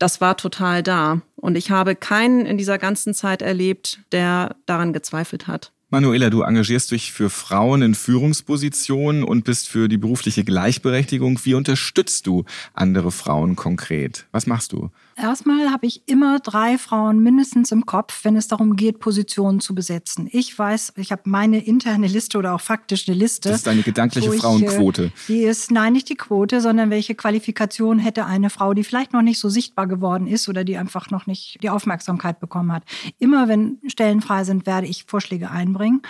[0.00, 1.22] das war total da.
[1.36, 5.70] Und ich habe keinen in dieser ganzen Zeit erlebt, der daran gezweifelt hat.
[5.92, 11.38] Manuela, du engagierst dich für Frauen in Führungspositionen und bist für die berufliche Gleichberechtigung.
[11.44, 14.24] Wie unterstützt du andere Frauen konkret?
[14.32, 14.90] Was machst du?
[15.16, 19.74] Erstmal habe ich immer drei Frauen mindestens im Kopf, wenn es darum geht, Positionen zu
[19.74, 20.28] besetzen.
[20.30, 23.50] Ich weiß, ich habe meine interne Liste oder auch faktisch eine Liste.
[23.50, 25.04] Das ist eine gedankliche ich, Frauenquote.
[25.04, 29.12] Äh, die ist, nein, nicht die Quote, sondern welche Qualifikation hätte eine Frau, die vielleicht
[29.12, 32.84] noch nicht so sichtbar geworden ist oder die einfach noch nicht die Aufmerksamkeit bekommen hat.
[33.18, 36.02] Immer wenn Stellen frei sind, werde ich Vorschläge einbringen.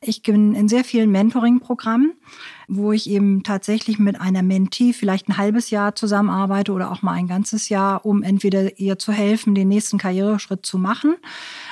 [0.00, 2.12] Ich bin in sehr vielen Mentoring-Programmen
[2.68, 7.12] wo ich eben tatsächlich mit einer Mentee vielleicht ein halbes Jahr zusammenarbeite oder auch mal
[7.12, 11.16] ein ganzes Jahr, um entweder ihr zu helfen, den nächsten Karriereschritt zu machen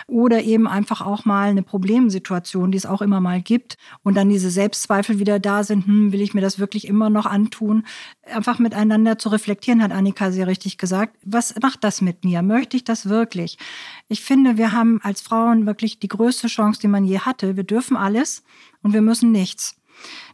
[0.07, 4.29] oder eben einfach auch mal eine Problemsituation, die es auch immer mal gibt und dann
[4.29, 7.85] diese Selbstzweifel wieder da sind, hm, will ich mir das wirklich immer noch antun?
[8.25, 11.17] Einfach miteinander zu reflektieren, hat Annika sehr richtig gesagt.
[11.25, 12.43] Was macht das mit mir?
[12.43, 13.59] Möchte ich das wirklich?
[14.09, 17.57] Ich finde, wir haben als Frauen wirklich die größte Chance, die man je hatte.
[17.57, 18.43] Wir dürfen alles
[18.83, 19.77] und wir müssen nichts.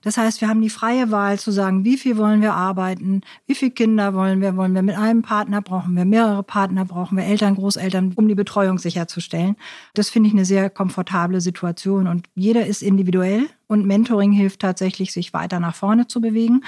[0.03, 3.55] Das heißt, wir haben die freie Wahl zu sagen, wie viel wollen wir arbeiten, wie
[3.55, 7.25] viele Kinder wollen wir, wollen wir mit einem Partner, brauchen wir mehrere Partner, brauchen wir
[7.25, 9.57] Eltern, Großeltern, um die Betreuung sicherzustellen.
[9.95, 15.13] Das finde ich eine sehr komfortable Situation und jeder ist individuell und Mentoring hilft tatsächlich,
[15.13, 16.65] sich weiter nach vorne zu bewegen.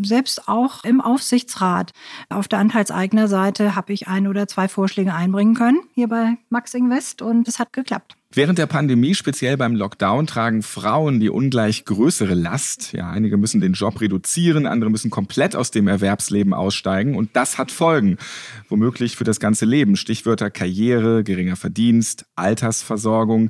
[0.00, 1.92] Selbst auch im Aufsichtsrat
[2.30, 7.22] auf der Anteilseignerseite habe ich ein oder zwei Vorschläge einbringen können hier bei Max Invest
[7.22, 8.17] und es hat geklappt.
[8.30, 12.92] Während der Pandemie, speziell beim Lockdown, tragen Frauen die ungleich größere Last.
[12.92, 17.16] Ja, einige müssen den Job reduzieren, andere müssen komplett aus dem Erwerbsleben aussteigen.
[17.16, 18.18] Und das hat Folgen.
[18.68, 19.96] Womöglich für das ganze Leben.
[19.96, 23.48] Stichwörter Karriere, geringer Verdienst, Altersversorgung.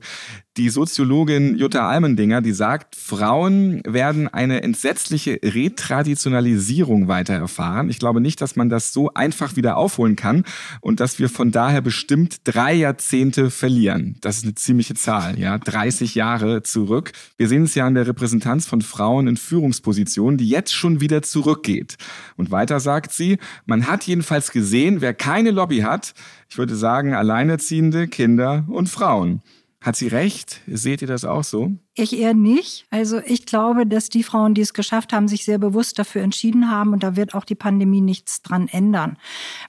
[0.58, 7.88] Die Soziologin Jutta Almendinger, die sagt, Frauen werden eine entsetzliche Retraditionalisierung weiter erfahren.
[7.90, 10.42] Ich glaube nicht, dass man das so einfach wieder aufholen kann
[10.80, 14.16] und dass wir von daher bestimmt drei Jahrzehnte verlieren.
[14.20, 17.12] Das ist eine ziemliche Zahl, ja, 30 Jahre zurück.
[17.36, 21.22] Wir sehen es ja an der Repräsentanz von Frauen in Führungspositionen, die jetzt schon wieder
[21.22, 21.98] zurückgeht.
[22.36, 26.14] Und weiter sagt sie, man hat jedenfalls gesehen, wer keine Lobby hat,
[26.50, 29.40] ich würde sagen, Alleinerziehende, Kinder und Frauen.
[29.80, 30.60] Hat sie recht?
[30.66, 31.70] Seht ihr das auch so?
[31.94, 32.86] Ich eher nicht.
[32.90, 36.68] Also ich glaube, dass die Frauen, die es geschafft haben, sich sehr bewusst dafür entschieden
[36.68, 39.18] haben und da wird auch die Pandemie nichts dran ändern.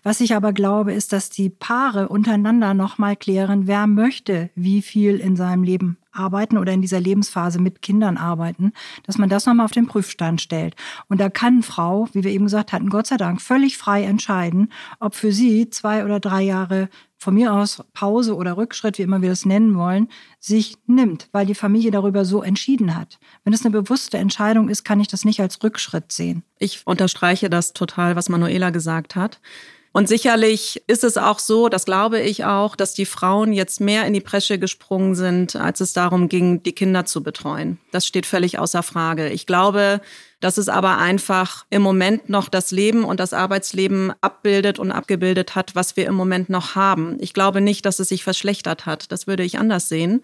[0.02, 5.18] Was ich aber glaube, ist, dass die Paare untereinander nochmal klären, wer möchte wie viel
[5.18, 9.66] in seinem Leben arbeiten oder in dieser Lebensphase mit Kindern arbeiten, dass man das nochmal
[9.66, 10.76] auf den Prüfstand stellt.
[11.08, 14.72] Und da kann Frau, wie wir eben gesagt hatten, Gott sei Dank völlig frei entscheiden,
[15.00, 16.90] ob für sie zwei oder drei Jahre
[17.20, 20.08] von mir aus Pause oder Rückschritt, wie immer wir das nennen wollen,
[20.40, 23.20] sich nimmt, weil die Familie darüber so entschieden hat.
[23.44, 26.44] Wenn es eine bewusste Entscheidung ist, kann ich das nicht als Rückschritt sehen.
[26.58, 29.42] Ich unterstreiche das total, was Manuela gesagt hat.
[29.92, 34.06] Und sicherlich ist es auch so, das glaube ich auch, dass die Frauen jetzt mehr
[34.06, 37.80] in die Presche gesprungen sind, als es darum ging, die Kinder zu betreuen.
[37.92, 39.30] Das steht völlig außer Frage.
[39.30, 40.00] Ich glaube,
[40.42, 45.56] dass es aber einfach im Moment noch das Leben und das Arbeitsleben abbildet und abgebildet
[45.56, 47.18] hat, was wir im Moment noch haben.
[47.20, 49.12] Ich glaube nicht, dass es sich verschlechtert hat.
[49.12, 50.22] Das würde ich anders sehen.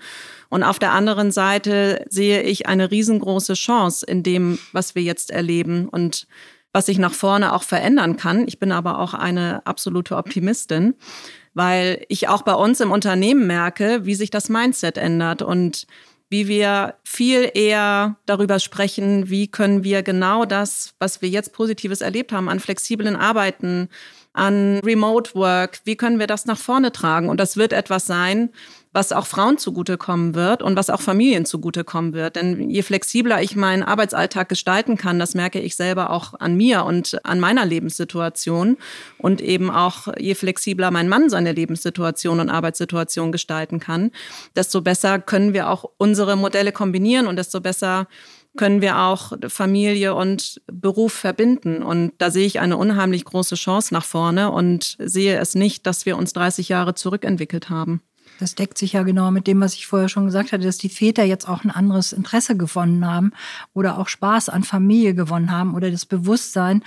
[0.50, 5.32] Und auf der anderen Seite sehe ich eine riesengroße Chance in dem, was wir jetzt
[5.32, 5.90] erleben.
[5.90, 6.28] Und
[6.76, 8.50] was sich nach vorne auch verändern kann.
[8.50, 10.96] Ich bin aber auch eine absolute Optimistin,
[11.54, 15.88] weil ich auch bei uns im Unternehmen merke, wie sich das Mindset ändert und
[16.30, 22.02] wie wir viel eher darüber sprechen, wie können wir genau das, was wir jetzt Positives
[22.02, 23.88] erlebt haben, an flexiblen Arbeiten,
[24.34, 27.30] an Remote Work, wie können wir das nach vorne tragen?
[27.30, 28.50] Und das wird etwas sein,
[28.96, 32.38] was auch Frauen zugutekommen wird und was auch Familien zugutekommen wird.
[32.38, 36.86] Denn je flexibler ich meinen Arbeitsalltag gestalten kann, das merke ich selber auch an mir
[36.86, 38.78] und an meiner Lebenssituation
[39.18, 44.12] und eben auch je flexibler mein Mann seine Lebenssituation und Arbeitssituation gestalten kann,
[44.56, 48.08] desto besser können wir auch unsere Modelle kombinieren und desto besser
[48.56, 51.84] können wir auch Familie und Beruf verbinden.
[51.84, 56.06] Und da sehe ich eine unheimlich große Chance nach vorne und sehe es nicht, dass
[56.06, 58.02] wir uns 30 Jahre zurückentwickelt haben.
[58.40, 60.90] Das deckt sich ja genau mit dem, was ich vorher schon gesagt hatte, dass die
[60.90, 63.32] Väter jetzt auch ein anderes Interesse gewonnen haben
[63.74, 66.84] oder auch Spaß an Familie gewonnen haben oder das Bewusstsein,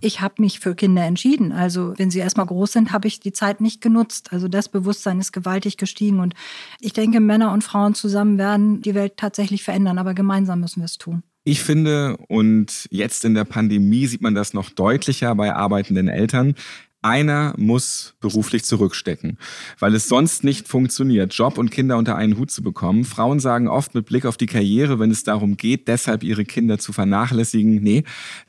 [0.00, 1.52] ich habe mich für Kinder entschieden.
[1.52, 4.32] Also wenn sie erstmal groß sind, habe ich die Zeit nicht genutzt.
[4.32, 6.20] Also das Bewusstsein ist gewaltig gestiegen.
[6.20, 6.34] Und
[6.80, 10.86] ich denke, Männer und Frauen zusammen werden die Welt tatsächlich verändern, aber gemeinsam müssen wir
[10.86, 11.22] es tun.
[11.44, 16.54] Ich finde, und jetzt in der Pandemie sieht man das noch deutlicher bei arbeitenden Eltern,
[17.02, 19.38] einer muss beruflich zurückstecken,
[19.78, 23.04] weil es sonst nicht funktioniert, Job und Kinder unter einen Hut zu bekommen.
[23.04, 26.78] Frauen sagen oft mit Blick auf die Karriere, wenn es darum geht, deshalb ihre Kinder
[26.78, 28.04] zu vernachlässigen, nee,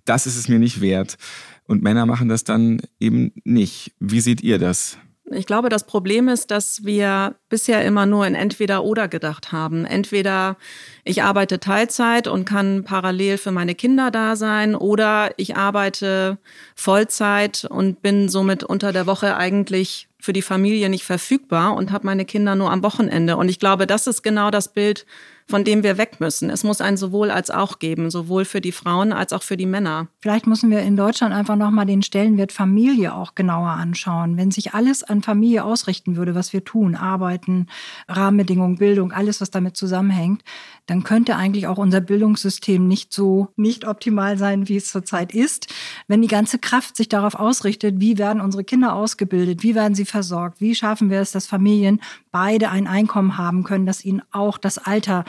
[0.05, 1.17] das ist es mir nicht wert.
[1.65, 3.93] Und Männer machen das dann eben nicht.
[3.99, 4.97] Wie seht ihr das?
[5.31, 9.85] Ich glaube, das Problem ist, dass wir bisher immer nur in entweder oder gedacht haben.
[9.85, 10.57] Entweder
[11.05, 16.37] ich arbeite Teilzeit und kann parallel für meine Kinder da sein oder ich arbeite
[16.75, 22.05] Vollzeit und bin somit unter der Woche eigentlich für die Familie nicht verfügbar und habe
[22.05, 23.37] meine Kinder nur am Wochenende.
[23.37, 25.05] Und ich glaube, das ist genau das Bild,
[25.47, 26.49] von dem wir weg müssen.
[26.49, 29.65] Es muss ein sowohl als auch geben, sowohl für die Frauen als auch für die
[29.65, 30.07] Männer.
[30.19, 34.37] Vielleicht müssen wir in Deutschland einfach nochmal den Stellenwert Familie auch genauer anschauen.
[34.37, 37.67] Wenn sich alles an Familie ausrichten würde, was wir tun, arbeiten,
[38.07, 40.43] Rahmenbedingungen, Bildung, alles, was damit zusammenhängt,
[40.85, 45.73] dann könnte eigentlich auch unser Bildungssystem nicht so nicht optimal sein, wie es zurzeit ist.
[46.07, 50.05] Wenn die ganze Kraft sich darauf ausrichtet, wie werden unsere Kinder ausgebildet, wie werden sie
[50.05, 52.01] versorgt, wie schaffen wir es, dass Familien
[52.31, 55.23] beide ein Einkommen haben können, dass ihnen auch das Alter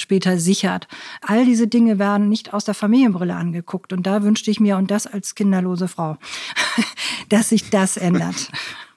[0.00, 0.88] später sichert.
[1.22, 3.92] All diese Dinge werden nicht aus der Familienbrille angeguckt.
[3.92, 6.16] Und da wünschte ich mir, und das als kinderlose Frau,
[7.28, 8.50] dass sich das ändert.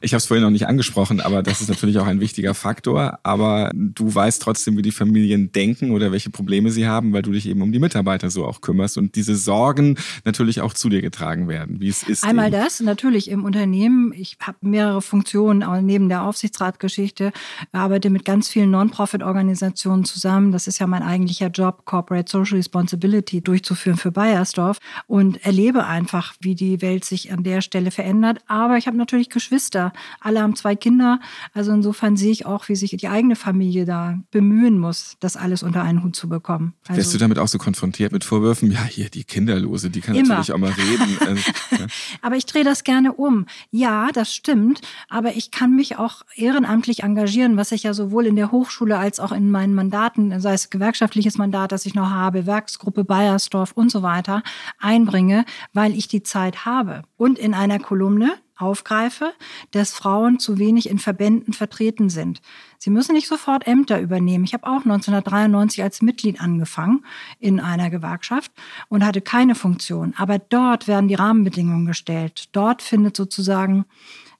[0.03, 3.19] Ich habe es vorhin noch nicht angesprochen, aber das ist natürlich auch ein wichtiger Faktor.
[3.23, 7.31] Aber du weißt trotzdem, wie die Familien denken oder welche Probleme sie haben, weil du
[7.31, 11.01] dich eben um die Mitarbeiter so auch kümmerst und diese Sorgen natürlich auch zu dir
[11.01, 12.25] getragen werden, wie es ist.
[12.25, 12.61] Einmal eben.
[12.61, 14.11] das, natürlich im Unternehmen.
[14.13, 17.31] Ich habe mehrere Funktionen neben der Aufsichtsratgeschichte,
[17.71, 20.51] arbeite mit ganz vielen Non-Profit-Organisationen zusammen.
[20.51, 24.77] Das ist ja mein eigentlicher Job, Corporate Social Responsibility durchzuführen für Bayersdorf
[25.07, 28.41] und erlebe einfach, wie die Welt sich an der Stelle verändert.
[28.45, 31.19] Aber ich habe natürlich Geschwister alle haben zwei Kinder.
[31.53, 35.63] Also insofern sehe ich auch, wie sich die eigene Familie da bemühen muss, das alles
[35.63, 36.73] unter einen Hut zu bekommen.
[36.87, 38.71] Also Wirst du damit auch so konfrontiert mit Vorwürfen?
[38.71, 40.29] Ja, hier die Kinderlose, die kann immer.
[40.29, 41.17] natürlich auch mal reden.
[41.23, 41.85] Also,
[42.21, 43.45] aber ich drehe das gerne um.
[43.71, 44.81] Ja, das stimmt.
[45.09, 49.19] Aber ich kann mich auch ehrenamtlich engagieren, was ich ja sowohl in der Hochschule als
[49.19, 53.89] auch in meinen Mandaten, sei es gewerkschaftliches Mandat, das ich noch habe, Werksgruppe Bayersdorf und
[53.89, 54.43] so weiter,
[54.79, 57.03] einbringe, weil ich die Zeit habe.
[57.15, 59.33] Und in einer Kolumne, aufgreife,
[59.71, 62.41] dass Frauen zu wenig in Verbänden vertreten sind.
[62.77, 64.43] Sie müssen nicht sofort Ämter übernehmen.
[64.43, 67.05] Ich habe auch 1993 als Mitglied angefangen
[67.39, 68.51] in einer Gewerkschaft
[68.89, 70.13] und hatte keine Funktion.
[70.17, 72.49] Aber dort werden die Rahmenbedingungen gestellt.
[72.51, 73.85] Dort findet sozusagen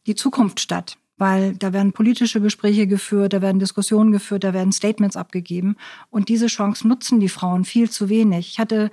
[0.05, 4.73] die Zukunft statt weil da werden politische Gespräche geführt, da werden Diskussionen geführt, da werden
[4.73, 5.77] Statements abgegeben.
[6.09, 8.49] Und diese Chance nutzen die Frauen viel zu wenig.
[8.49, 8.91] Ich hatte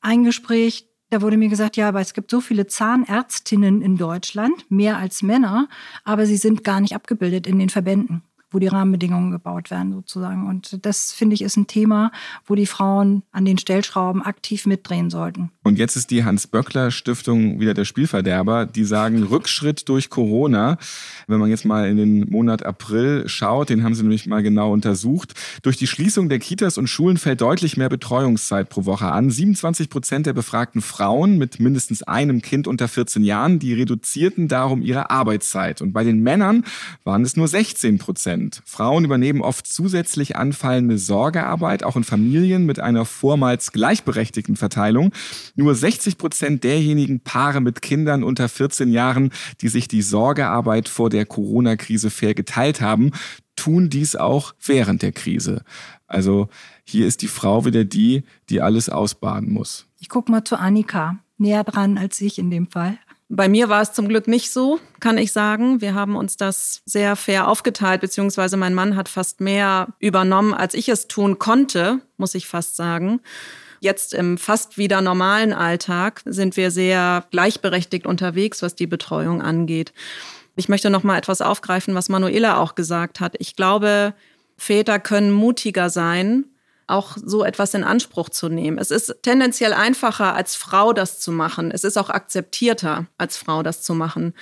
[0.00, 4.70] ein Gespräch, da wurde mir gesagt, ja, aber es gibt so viele Zahnärztinnen in Deutschland,
[4.70, 5.68] mehr als Männer,
[6.04, 8.22] aber sie sind gar nicht abgebildet in den Verbänden
[8.54, 10.48] wo die Rahmenbedingungen gebaut werden sozusagen.
[10.48, 12.12] Und das finde ich ist ein Thema,
[12.46, 15.50] wo die Frauen an den Stellschrauben aktiv mitdrehen sollten.
[15.64, 18.66] Und jetzt ist die Hans-Böckler-Stiftung wieder der Spielverderber.
[18.66, 20.78] Die sagen Rückschritt durch Corona.
[21.26, 24.72] Wenn man jetzt mal in den Monat April schaut, den haben sie nämlich mal genau
[24.72, 25.34] untersucht.
[25.62, 29.30] Durch die Schließung der Kitas und Schulen fällt deutlich mehr Betreuungszeit pro Woche an.
[29.30, 34.80] 27 Prozent der befragten Frauen mit mindestens einem Kind unter 14 Jahren, die reduzierten darum
[34.82, 35.82] ihre Arbeitszeit.
[35.82, 36.64] Und bei den Männern
[37.02, 38.43] waren es nur 16 Prozent.
[38.50, 38.62] Prozent.
[38.64, 45.12] Frauen übernehmen oft zusätzlich anfallende Sorgearbeit, auch in Familien mit einer vormals gleichberechtigten Verteilung.
[45.54, 49.30] Nur 60 Prozent derjenigen Paare mit Kindern unter 14 Jahren,
[49.60, 53.12] die sich die Sorgearbeit vor der Corona-Krise fair geteilt haben,
[53.56, 55.62] tun dies auch während der Krise.
[56.06, 56.48] Also
[56.84, 59.86] hier ist die Frau wieder die, die alles ausbaden muss.
[59.98, 62.98] Ich gucke mal zu Annika, näher dran als ich in dem Fall.
[63.28, 65.80] Bei mir war es zum Glück nicht so, kann ich sagen.
[65.80, 70.74] Wir haben uns das sehr fair aufgeteilt, beziehungsweise mein Mann hat fast mehr übernommen, als
[70.74, 73.20] ich es tun konnte, muss ich fast sagen.
[73.80, 79.92] Jetzt im fast wieder normalen Alltag sind wir sehr gleichberechtigt unterwegs, was die Betreuung angeht.
[80.56, 83.34] Ich möchte noch mal etwas aufgreifen, was Manuela auch gesagt hat.
[83.38, 84.14] Ich glaube,
[84.56, 86.44] Väter können mutiger sein,
[86.86, 88.78] auch so etwas in Anspruch zu nehmen.
[88.78, 91.70] Es ist tendenziell einfacher, als Frau das zu machen.
[91.70, 94.34] Es ist auch akzeptierter, als Frau das zu machen.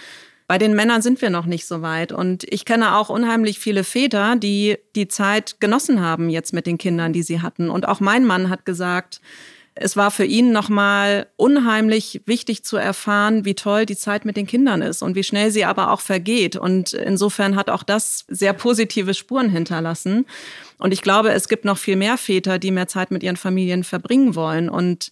[0.48, 2.12] Bei den Männern sind wir noch nicht so weit.
[2.12, 6.78] Und ich kenne auch unheimlich viele Väter, die die Zeit genossen haben jetzt mit den
[6.78, 7.70] Kindern, die sie hatten.
[7.70, 9.20] Und auch mein Mann hat gesagt,
[9.74, 14.46] es war für ihn nochmal unheimlich wichtig zu erfahren, wie toll die Zeit mit den
[14.46, 16.56] Kindern ist und wie schnell sie aber auch vergeht.
[16.56, 20.26] Und insofern hat auch das sehr positive Spuren hinterlassen.
[20.78, 23.82] Und ich glaube, es gibt noch viel mehr Väter, die mehr Zeit mit ihren Familien
[23.82, 24.68] verbringen wollen.
[24.68, 25.10] Und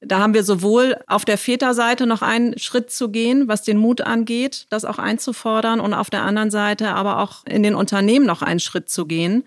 [0.00, 4.00] da haben wir sowohl auf der Väterseite noch einen Schritt zu gehen, was den Mut
[4.00, 8.40] angeht, das auch einzufordern und auf der anderen Seite aber auch in den Unternehmen noch
[8.40, 9.44] einen Schritt zu gehen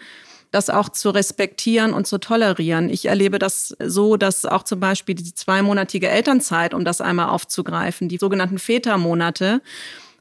[0.51, 2.89] das auch zu respektieren und zu tolerieren.
[2.89, 8.09] Ich erlebe das so, dass auch zum Beispiel die zweimonatige Elternzeit, um das einmal aufzugreifen,
[8.09, 9.61] die sogenannten Vätermonate,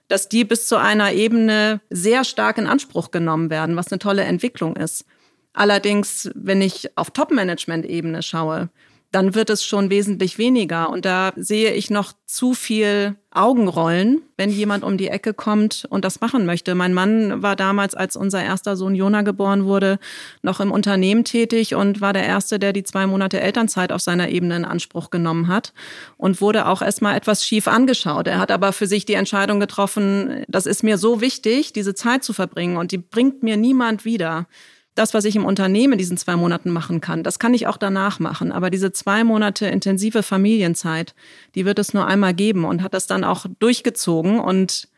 [0.06, 4.22] dass die bis zu einer Ebene sehr stark in Anspruch genommen werden, was eine tolle
[4.22, 5.04] Entwicklung ist.
[5.52, 8.70] Allerdings, wenn ich auf Top-Management-Ebene schaue,
[9.12, 10.90] dann wird es schon wesentlich weniger.
[10.90, 16.04] Und da sehe ich noch zu viel Augenrollen, wenn jemand um die Ecke kommt und
[16.04, 16.74] das machen möchte.
[16.74, 19.98] Mein Mann war damals, als unser erster Sohn Jona geboren wurde,
[20.42, 24.28] noch im Unternehmen tätig und war der Erste, der die zwei Monate Elternzeit auf seiner
[24.30, 25.72] Ebene in Anspruch genommen hat
[26.16, 28.26] und wurde auch erstmal etwas schief angeschaut.
[28.26, 32.24] Er hat aber für sich die Entscheidung getroffen, das ist mir so wichtig, diese Zeit
[32.24, 34.46] zu verbringen und die bringt mir niemand wieder
[34.94, 37.76] das, was ich im Unternehmen in diesen zwei Monaten machen kann, das kann ich auch
[37.76, 38.52] danach machen.
[38.52, 41.14] Aber diese zwei Monate intensive Familienzeit,
[41.54, 44.88] die wird es nur einmal geben und hat das dann auch durchgezogen und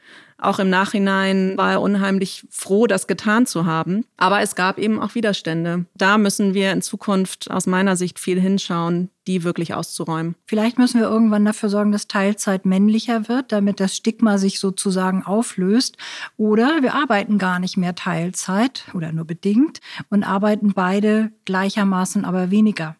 [0.43, 4.05] Auch im Nachhinein war er unheimlich froh, das getan zu haben.
[4.17, 5.87] Aber es gab eben auch Widerstände.
[5.95, 10.35] Da müssen wir in Zukunft aus meiner Sicht viel hinschauen, die wirklich auszuräumen.
[10.47, 15.23] Vielleicht müssen wir irgendwann dafür sorgen, dass Teilzeit männlicher wird, damit das Stigma sich sozusagen
[15.25, 15.97] auflöst.
[16.37, 22.51] Oder wir arbeiten gar nicht mehr Teilzeit oder nur bedingt und arbeiten beide gleichermaßen, aber
[22.51, 22.97] weniger.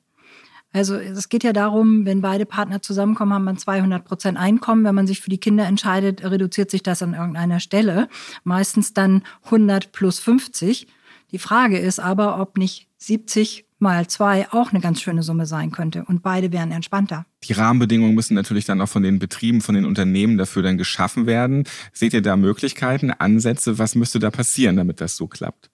[0.73, 4.85] Also es geht ja darum, wenn beide Partner zusammenkommen, haben man 200 Prozent Einkommen.
[4.85, 8.09] Wenn man sich für die Kinder entscheidet, reduziert sich das an irgendeiner Stelle.
[8.45, 10.87] Meistens dann 100 plus 50.
[11.31, 15.73] Die Frage ist aber, ob nicht 70 mal zwei auch eine ganz schöne Summe sein
[15.73, 17.27] könnte und beide wären entspannter.
[17.45, 21.27] Die Rahmenbedingungen müssen natürlich dann auch von den Betrieben, von den Unternehmen dafür dann geschaffen
[21.27, 21.65] werden.
[21.93, 23.79] Seht ihr da Möglichkeiten, Ansätze?
[23.79, 25.72] Was müsste da passieren, damit das so klappt?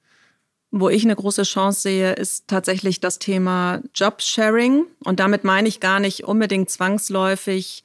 [0.70, 4.84] Wo ich eine große Chance sehe, ist tatsächlich das Thema Jobsharing.
[5.02, 7.82] Und damit meine ich gar nicht unbedingt zwangsläufig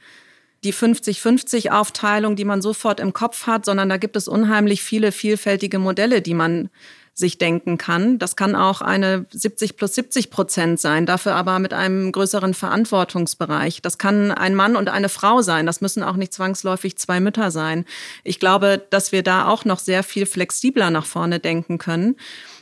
[0.64, 5.80] die 50-50-Aufteilung, die man sofort im Kopf hat, sondern da gibt es unheimlich viele vielfältige
[5.80, 6.70] Modelle, die man
[7.16, 8.18] sich denken kann.
[8.18, 13.84] Das kann auch eine 70 plus 70 Prozent sein, dafür aber mit einem größeren Verantwortungsbereich.
[13.84, 15.68] Das kann ein Mann und eine Frau sein.
[15.68, 17.86] Das müssen auch nicht zwangsläufig zwei Mütter sein.
[18.24, 22.16] Ich glaube, dass wir da auch noch sehr viel flexibler nach vorne denken können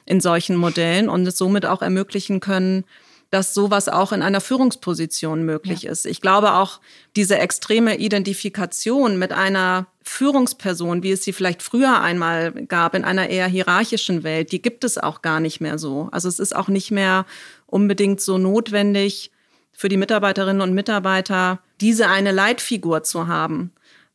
[0.06, 2.84] in solchen Modellen und es somit auch ermöglichen können,
[3.32, 5.92] dass sowas auch in einer Führungsposition möglich ja.
[5.92, 6.06] ist.
[6.06, 6.82] Ich glaube auch,
[7.16, 13.30] diese extreme Identifikation mit einer Führungsperson, wie es sie vielleicht früher einmal gab in einer
[13.30, 16.10] eher hierarchischen Welt, die gibt es auch gar nicht mehr so.
[16.12, 17.26] Also es ist auch nicht mehr
[17.68, 19.32] unbedingt so notwendig
[19.72, 23.72] für die Mitarbeiterinnen und Mitarbeiter, diese eine Leitfigur zu haben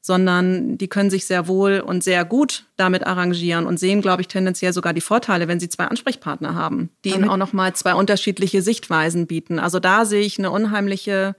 [0.06, 4.28] sondern die können sich sehr wohl und sehr gut damit arrangieren und sehen, glaube ich,
[4.28, 8.62] tendenziell sogar die Vorteile, wenn sie zwei Ansprechpartner haben, die ihnen auch nochmal zwei unterschiedliche
[8.62, 9.58] Sichtweisen bieten.
[9.58, 11.34] Also da sehe ich eine unheimliche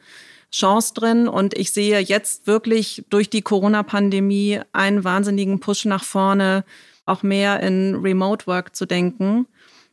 [0.51, 6.65] Chance drin und ich sehe jetzt wirklich durch die Corona-Pandemie einen wahnsinnigen Push nach vorne,
[7.05, 9.47] auch mehr in Remote Work zu denken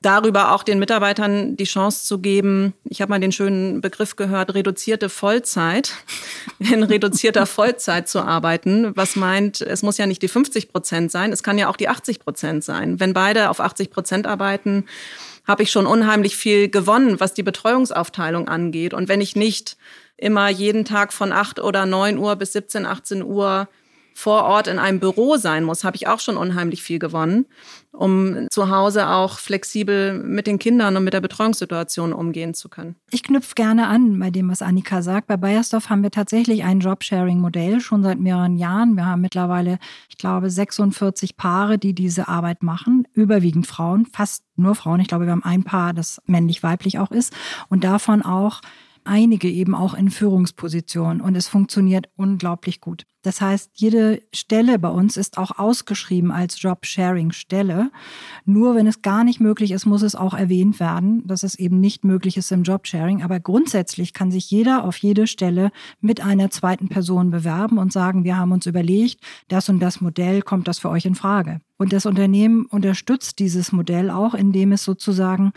[0.04, 4.54] darüber auch den Mitarbeitern die Chance zu geben, ich habe mal den schönen Begriff gehört,
[4.54, 5.92] reduzierte Vollzeit,
[6.58, 11.32] in reduzierter Vollzeit zu arbeiten, was meint, es muss ja nicht die 50 Prozent sein,
[11.32, 13.00] es kann ja auch die 80 Prozent sein.
[13.00, 14.84] Wenn beide auf 80 Prozent arbeiten,
[15.46, 18.94] habe ich schon unheimlich viel gewonnen, was die Betreuungsaufteilung angeht.
[18.94, 19.76] Und wenn ich nicht
[20.16, 23.68] immer jeden Tag von 8 oder 9 Uhr bis 17, 18 Uhr
[24.14, 27.46] vor Ort in einem Büro sein muss, habe ich auch schon unheimlich viel gewonnen,
[27.90, 32.94] um zu Hause auch flexibel mit den Kindern und mit der Betreuungssituation umgehen zu können.
[33.10, 35.26] Ich knüpfe gerne an bei dem, was Annika sagt.
[35.26, 38.94] Bei Bayersdorf haben wir tatsächlich ein Jobsharing-Modell schon seit mehreren Jahren.
[38.94, 44.76] Wir haben mittlerweile, ich glaube, 46 Paare, die diese Arbeit machen, überwiegend Frauen, fast nur
[44.76, 45.00] Frauen.
[45.00, 47.32] Ich glaube, wir haben ein Paar, das männlich-weiblich auch ist
[47.68, 48.60] und davon auch
[49.04, 53.04] einige eben auch in Führungspositionen und es funktioniert unglaublich gut.
[53.24, 57.90] Das heißt, jede Stelle bei uns ist auch ausgeschrieben als Job-Sharing-Stelle.
[58.44, 61.80] Nur wenn es gar nicht möglich ist, muss es auch erwähnt werden, dass es eben
[61.80, 63.22] nicht möglich ist im Job-Sharing.
[63.22, 68.24] Aber grundsätzlich kann sich jeder auf jede Stelle mit einer zweiten Person bewerben und sagen,
[68.24, 71.62] wir haben uns überlegt, das und das Modell, kommt das für euch in Frage?
[71.78, 75.52] Und das Unternehmen unterstützt dieses Modell auch, indem es sozusagen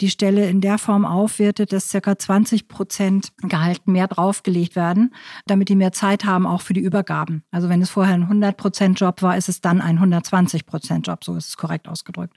[0.00, 5.14] die Stelle in der Form aufwertet, dass circa 20 Prozent Gehalt mehr draufgelegt werden,
[5.46, 7.42] damit die mehr Zeit haben auch für die Übergaben.
[7.50, 11.06] Also wenn es vorher ein 100 Prozent Job war, ist es dann ein 120 Prozent
[11.06, 11.24] Job.
[11.24, 12.36] So ist es korrekt ausgedrückt.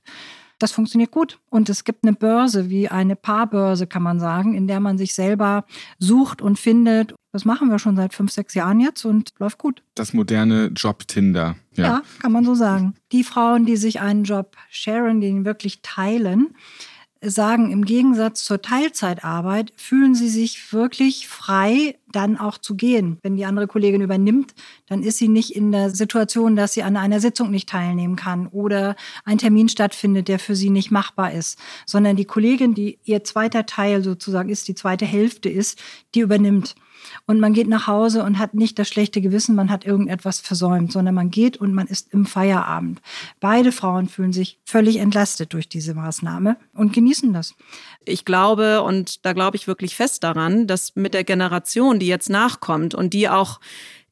[0.60, 1.40] Das funktioniert gut.
[1.50, 5.14] Und es gibt eine Börse, wie eine Paarbörse, kann man sagen, in der man sich
[5.14, 5.66] selber
[5.98, 7.16] sucht und findet.
[7.32, 9.84] Das machen wir schon seit fünf, sechs Jahren jetzt und läuft gut.
[9.96, 11.56] Das moderne Job-Tinder.
[11.76, 11.84] Ja.
[11.84, 12.96] ja, kann man so sagen.
[13.14, 16.56] Die Frauen, die sich einen Job sharen, den wirklich teilen,
[17.22, 23.18] sagen, im Gegensatz zur Teilzeitarbeit fühlen sie sich wirklich frei, dann auch zu gehen.
[23.22, 24.54] Wenn die andere Kollegin übernimmt,
[24.88, 28.48] dann ist sie nicht in der Situation, dass sie an einer Sitzung nicht teilnehmen kann
[28.48, 28.96] oder
[29.26, 33.66] ein Termin stattfindet, der für sie nicht machbar ist, sondern die Kollegin, die ihr zweiter
[33.66, 35.80] Teil sozusagen ist, die zweite Hälfte ist,
[36.16, 36.76] die übernimmt.
[37.26, 40.92] Und man geht nach Hause und hat nicht das schlechte Gewissen, man hat irgendetwas versäumt,
[40.92, 43.02] sondern man geht und man ist im Feierabend.
[43.40, 47.56] Beide Frauen fühlen sich völlig entlastet durch diese Maßnahme und genießen das.
[48.06, 52.30] Ich glaube, und da glaube ich wirklich fest daran, dass mit der Generation, die jetzt
[52.30, 53.60] nachkommt und die auch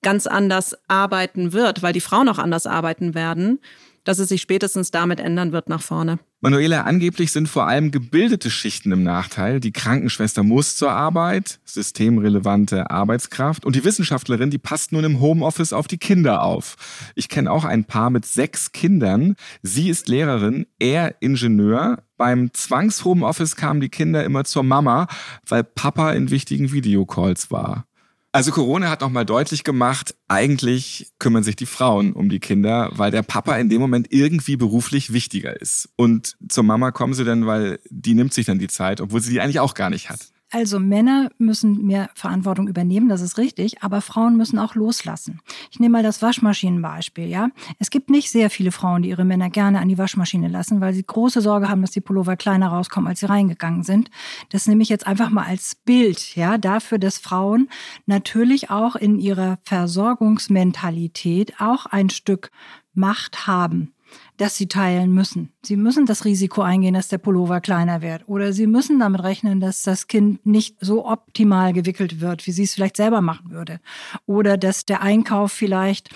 [0.02, 3.60] ganz anders arbeiten wird, weil die Frauen auch anders arbeiten werden,
[4.04, 6.20] dass es sich spätestens damit ändern wird nach vorne.
[6.40, 9.60] Manuela, angeblich sind vor allem gebildete Schichten im Nachteil.
[9.60, 15.74] Die Krankenschwester muss zur Arbeit, systemrelevante Arbeitskraft und die Wissenschaftlerin, die passt nun im Homeoffice
[15.74, 16.76] auf die Kinder auf.
[17.16, 19.36] Ich kenne auch ein Paar mit sechs Kindern.
[19.64, 22.04] Sie ist Lehrerin, er Ingenieur.
[22.18, 25.08] Beim Zwangs-Homeoffice kamen die Kinder immer zur Mama,
[25.48, 27.87] weil Papa in wichtigen Videocalls war.
[28.38, 33.10] Also Corona hat nochmal deutlich gemacht, eigentlich kümmern sich die Frauen um die Kinder, weil
[33.10, 35.90] der Papa in dem Moment irgendwie beruflich wichtiger ist.
[35.96, 39.32] Und zur Mama kommen sie dann, weil die nimmt sich dann die Zeit, obwohl sie
[39.32, 40.20] die eigentlich auch gar nicht hat.
[40.50, 45.42] Also Männer müssen mehr Verantwortung übernehmen, das ist richtig, aber Frauen müssen auch loslassen.
[45.72, 47.50] Ich nehme mal das Waschmaschinenbeispiel, ja.
[47.80, 50.94] Es gibt nicht sehr viele Frauen, die ihre Männer gerne an die Waschmaschine lassen, weil
[50.94, 54.10] sie große Sorge haben, dass die Pullover kleiner rauskommen, als sie reingegangen sind.
[54.50, 57.68] Das nehme ich jetzt einfach mal als Bild, ja, dafür, dass Frauen
[58.06, 62.52] natürlich auch in ihrer Versorgungsmentalität auch ein Stück
[62.94, 63.94] Macht haben
[64.38, 65.52] dass sie teilen müssen.
[65.64, 68.28] Sie müssen das Risiko eingehen, dass der Pullover kleiner wird.
[68.28, 72.64] Oder sie müssen damit rechnen, dass das Kind nicht so optimal gewickelt wird, wie sie
[72.64, 73.80] es vielleicht selber machen würde.
[74.26, 76.10] Oder dass der Einkauf vielleicht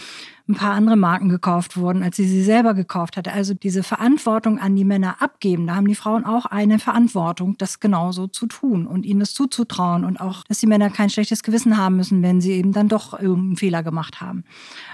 [0.52, 3.32] ein paar andere Marken gekauft wurden, als sie sie selber gekauft hatte.
[3.32, 7.80] Also diese Verantwortung an die Männer abgeben, da haben die Frauen auch eine Verantwortung, das
[7.80, 11.78] genauso zu tun und ihnen das zuzutrauen und auch, dass die Männer kein schlechtes Gewissen
[11.78, 14.44] haben müssen, wenn sie eben dann doch irgendeinen Fehler gemacht haben.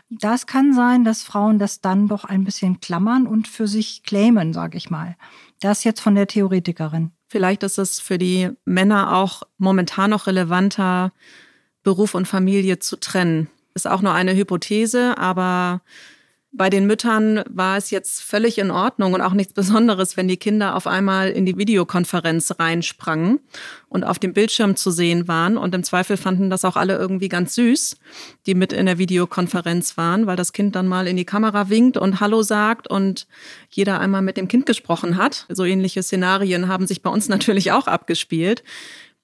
[0.10, 4.54] Das kann sein, dass Frauen das dann doch ein bisschen klammern und für sich claimen,
[4.54, 5.16] sage ich mal.
[5.60, 7.12] Das jetzt von der Theoretikerin.
[7.28, 11.12] Vielleicht ist es für die Männer auch momentan noch relevanter,
[11.84, 13.50] Beruf und Familie zu trennen.
[13.78, 15.82] Ist auch nur eine Hypothese, aber
[16.52, 20.38] bei den Müttern war es jetzt völlig in Ordnung und auch nichts Besonderes, wenn die
[20.38, 23.40] Kinder auf einmal in die Videokonferenz reinsprangen
[23.88, 25.58] und auf dem Bildschirm zu sehen waren.
[25.58, 27.98] Und im Zweifel fanden das auch alle irgendwie ganz süß,
[28.48, 31.98] die mit in der Videokonferenz waren, weil das Kind dann mal in die Kamera winkt
[31.98, 33.28] und Hallo sagt und
[33.70, 35.46] jeder einmal mit dem Kind gesprochen hat.
[35.50, 38.64] So ähnliche Szenarien haben sich bei uns natürlich auch abgespielt.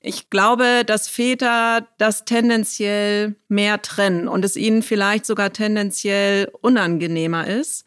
[0.06, 7.48] Ich glaube, dass Väter das tendenziell mehr trennen und es ihnen vielleicht sogar tendenziell unangenehmer
[7.48, 7.86] ist,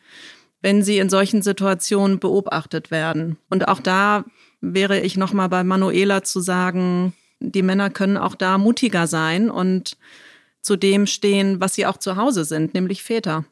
[0.62, 3.36] wenn sie in solchen Situationen beobachtet werden.
[3.50, 4.24] Und auch da
[4.62, 9.98] wäre ich nochmal bei Manuela zu sagen, die Männer können auch da mutiger sein und
[10.62, 13.44] zu dem stehen, was sie auch zu Hause sind, nämlich Väter.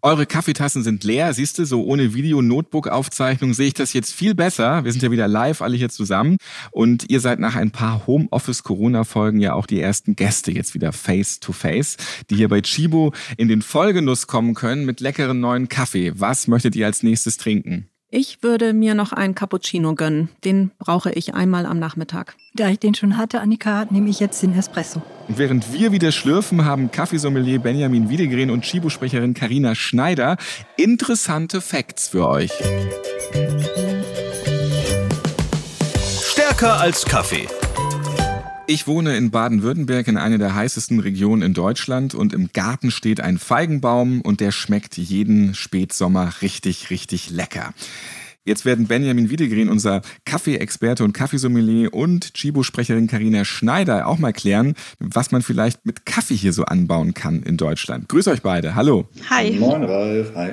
[0.00, 4.84] Eure Kaffeetassen sind leer, siehst du, so ohne Video-Notebook-Aufzeichnung sehe ich das jetzt viel besser.
[4.84, 6.36] Wir sind ja wieder live alle hier zusammen
[6.70, 11.96] und ihr seid nach ein paar Homeoffice-Corona-Folgen ja auch die ersten Gäste jetzt wieder face-to-face,
[12.30, 16.12] die hier bei Chibo in den Vollgenuss kommen können mit leckeren neuen Kaffee.
[16.14, 17.88] Was möchtet ihr als nächstes trinken?
[18.10, 20.30] Ich würde mir noch einen Cappuccino gönnen.
[20.42, 22.36] Den brauche ich einmal am Nachmittag.
[22.54, 25.02] Da ich den schon hatte, Annika, nehme ich jetzt den Espresso.
[25.28, 30.38] Und während wir wieder schlürfen, haben Kaffeesommelier Benjamin Wiedegren und Chibo-Sprecherin Karina Schneider
[30.78, 32.52] interessante Facts für euch.
[36.22, 37.46] Stärker als Kaffee.
[38.70, 43.18] Ich wohne in Baden-Württemberg in einer der heißesten Regionen in Deutschland und im Garten steht
[43.18, 47.72] ein Feigenbaum und der schmeckt jeden Spätsommer richtig, richtig lecker.
[48.44, 54.74] Jetzt werden Benjamin Wiedegren, unser Kaffeeexperte und Kaffeesommelier und Chibo-Sprecherin Karina Schneider auch mal klären,
[54.98, 58.06] was man vielleicht mit Kaffee hier so anbauen kann in Deutschland.
[58.10, 58.74] Grüß euch beide.
[58.74, 59.08] Hallo.
[59.30, 59.52] Hi.
[59.52, 60.32] Moin Ralf.
[60.34, 60.52] Hi.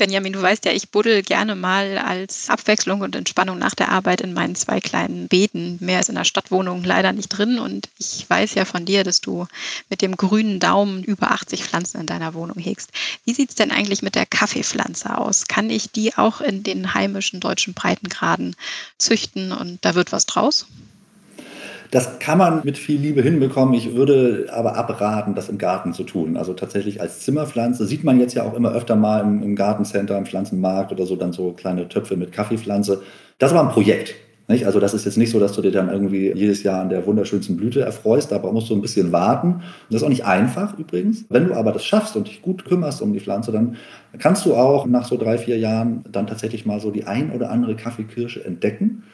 [0.00, 4.22] Benjamin, du weißt ja, ich buddel gerne mal als Abwechslung und Entspannung nach der Arbeit
[4.22, 5.76] in meinen zwei kleinen Beeten.
[5.78, 7.58] Mehr ist in der Stadtwohnung leider nicht drin.
[7.58, 9.46] Und ich weiß ja von dir, dass du
[9.90, 12.92] mit dem grünen Daumen über 80 Pflanzen in deiner Wohnung hegst.
[13.26, 15.48] Wie sieht es denn eigentlich mit der Kaffeepflanze aus?
[15.48, 18.56] Kann ich die auch in den heimischen deutschen Breitengraden
[18.96, 20.64] züchten und da wird was draus?
[21.90, 23.74] Das kann man mit viel Liebe hinbekommen.
[23.74, 26.36] Ich würde aber abraten, das im Garten zu tun.
[26.36, 30.16] Also tatsächlich als Zimmerpflanze sieht man jetzt ja auch immer öfter mal im, im Gartencenter,
[30.16, 33.02] im Pflanzenmarkt oder so dann so kleine Töpfe mit Kaffeepflanze.
[33.38, 34.14] Das war ein Projekt.
[34.46, 34.66] Nicht?
[34.66, 37.06] Also das ist jetzt nicht so, dass du dir dann irgendwie jedes Jahr an der
[37.06, 38.32] wunderschönsten Blüte erfreust.
[38.32, 39.62] Da musst du ein bisschen warten.
[39.88, 41.24] Das ist auch nicht einfach übrigens.
[41.28, 43.76] Wenn du aber das schaffst und dich gut kümmerst um die Pflanze, dann
[44.18, 47.50] kannst du auch nach so drei, vier Jahren dann tatsächlich mal so die ein oder
[47.50, 49.04] andere Kaffeekirsche entdecken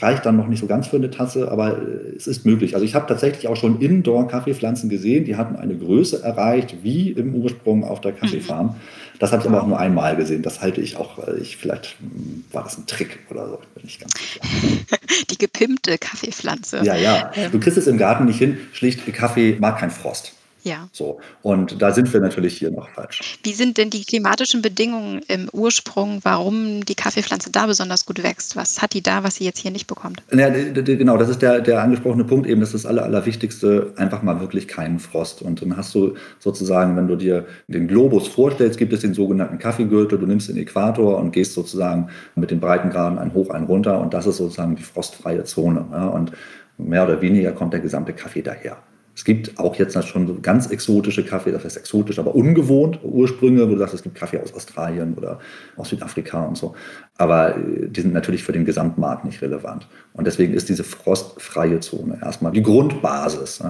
[0.00, 2.74] reicht dann noch nicht so ganz für eine Tasse, aber äh, es ist möglich.
[2.74, 7.34] Also ich habe tatsächlich auch schon Indoor-Kaffeepflanzen gesehen, die hatten eine Größe erreicht, wie im
[7.34, 8.66] Ursprung auf der Kaffeefarm.
[8.66, 8.74] Mhm.
[9.18, 10.42] Das habe ich aber auch nur einmal gesehen.
[10.42, 13.84] Das halte ich auch, äh, ich, vielleicht hm, war das ein Trick oder so, bin
[13.86, 14.40] ich ganz sicher.
[15.30, 16.82] Die gepimpte Kaffeepflanze.
[16.84, 17.30] Ja, ja.
[17.34, 17.50] Ähm.
[17.52, 18.58] Du kriegst es im Garten nicht hin.
[18.72, 20.35] Schlicht, Kaffee mag keinen Frost.
[20.66, 20.88] Ja.
[20.90, 21.20] So.
[21.42, 23.38] Und da sind wir natürlich hier noch falsch.
[23.44, 28.56] Wie sind denn die klimatischen Bedingungen im Ursprung, warum die Kaffeepflanze da besonders gut wächst?
[28.56, 30.24] Was hat die da, was sie jetzt hier nicht bekommt?
[30.32, 32.60] Ja, genau, das ist der, der angesprochene Punkt eben.
[32.60, 33.92] Das ist das Aller, Allerwichtigste.
[33.94, 35.40] Einfach mal wirklich keinen Frost.
[35.40, 39.58] Und dann hast du sozusagen, wenn du dir den Globus vorstellst, gibt es den sogenannten
[39.58, 40.18] Kaffeegürtel.
[40.18, 44.00] Du nimmst den Äquator und gehst sozusagen mit den Breitengraden ein hoch, ein runter.
[44.00, 45.86] Und das ist sozusagen die frostfreie Zone.
[45.92, 46.08] Ja?
[46.08, 46.32] Und
[46.76, 48.78] mehr oder weniger kommt der gesamte Kaffee daher.
[49.16, 53.72] Es gibt auch jetzt schon ganz exotische Kaffee, das heißt exotisch, aber ungewohnt Ursprünge, wo
[53.72, 55.38] du sagst, es gibt Kaffee aus Australien oder
[55.76, 56.74] aus Südafrika und so.
[57.16, 59.88] Aber äh, die sind natürlich für den Gesamtmarkt nicht relevant.
[60.12, 63.62] Und deswegen ist diese frostfreie Zone erstmal die Grundbasis.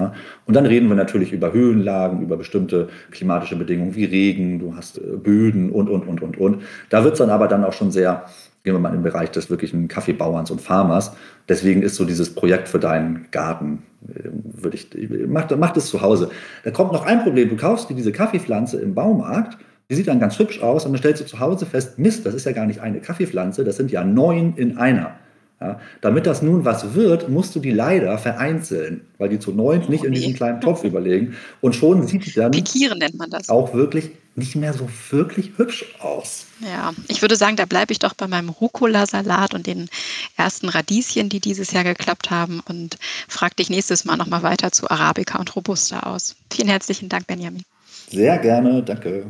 [0.46, 4.98] Und dann reden wir natürlich über Höhenlagen, über bestimmte klimatische Bedingungen wie Regen, du hast
[4.98, 6.62] äh, Böden und, und, und, und, und.
[6.90, 8.24] Da wird es dann aber dann auch schon sehr
[8.66, 11.12] gehen wir mal im Bereich des wirklichen Kaffeebauerns und Farmers.
[11.48, 14.88] Deswegen ist so dieses Projekt für deinen Garten, äh, würde ich,
[15.28, 16.30] mach, mach das zu Hause.
[16.64, 17.48] Da kommt noch ein Problem.
[17.48, 19.56] Du kaufst dir diese Kaffeepflanze im Baumarkt,
[19.88, 22.34] die sieht dann ganz hübsch aus und dann stellst du zu Hause fest, Mist, das
[22.34, 25.12] ist ja gar nicht eine Kaffeepflanze, das sind ja neun in einer.
[25.60, 29.82] Ja, damit das nun was wird, musst du die leider vereinzeln, weil die zu neun
[29.88, 31.34] nicht in diesem kleinen Topf überlegen.
[31.60, 33.48] Und schon sieht die dann Pikieren nennt man das.
[33.48, 36.46] auch wirklich nicht mehr so wirklich hübsch aus.
[36.60, 39.88] Ja, ich würde sagen, da bleibe ich doch bei meinem Rucola-Salat und den
[40.36, 44.90] ersten Radieschen, die dieses Jahr geklappt haben und frage dich nächstes Mal nochmal weiter zu
[44.90, 46.36] Arabica und Robusta aus.
[46.52, 47.64] Vielen herzlichen Dank, Benjamin.
[48.10, 49.26] Sehr gerne, danke.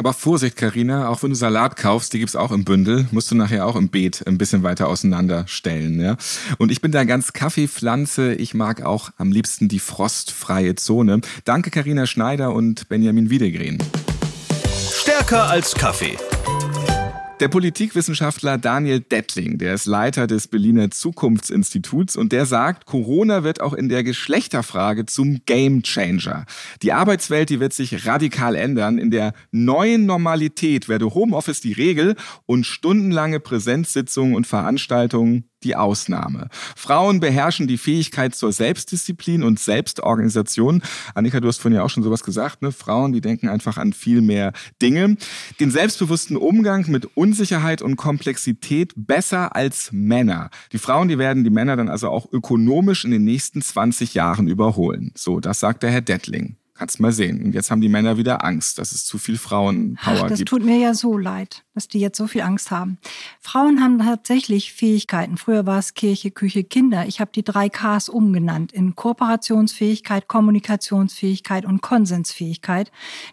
[0.00, 3.34] Aber Vorsicht, Karina, auch wenn du Salat kaufst, die gibt's auch im Bündel, musst du
[3.34, 6.00] nachher auch im Beet ein bisschen weiter auseinanderstellen.
[6.00, 6.16] Ja?
[6.56, 8.34] Und ich bin da ganz Kaffeepflanze.
[8.34, 11.20] Ich mag auch am liebsten die frostfreie Zone.
[11.44, 13.76] Danke, Karina Schneider und Benjamin Wiedegren.
[15.10, 16.16] Stärker als Kaffee
[17.40, 23.62] der Politikwissenschaftler Daniel Dettling, der ist Leiter des Berliner Zukunftsinstituts und der sagt, Corona wird
[23.62, 26.44] auch in der Geschlechterfrage zum Gamechanger.
[26.82, 28.98] Die Arbeitswelt, die wird sich radikal ändern.
[28.98, 36.48] In der neuen Normalität werde Homeoffice die Regel und stundenlange Präsenzsitzungen und Veranstaltungen die Ausnahme.
[36.76, 40.82] Frauen beherrschen die Fähigkeit zur Selbstdisziplin und Selbstorganisation.
[41.14, 42.72] Annika, du hast vorhin ja auch schon sowas gesagt, ne?
[42.72, 45.16] Frauen, die denken einfach an viel mehr Dinge.
[45.58, 50.50] Den selbstbewussten Umgang mit Unsicherheit und Komplexität besser als Männer.
[50.72, 54.48] Die Frauen, die werden die Männer dann also auch ökonomisch in den nächsten 20 Jahren
[54.48, 55.12] überholen.
[55.14, 56.56] So, das sagt der Herr Dettling.
[56.80, 57.44] Kannst mal sehen.
[57.44, 60.30] Und jetzt haben die Männer wieder Angst, dass es zu viel Frauenpower gibt.
[60.30, 62.96] Das tut mir ja so leid, dass die jetzt so viel Angst haben.
[63.38, 65.36] Frauen haben tatsächlich Fähigkeiten.
[65.36, 67.04] Früher war es Kirche, Küche, Kinder.
[67.04, 72.90] Ich habe die drei Ks umgenannt in Kooperationsfähigkeit, Kommunikationsfähigkeit und Konsensfähigkeit,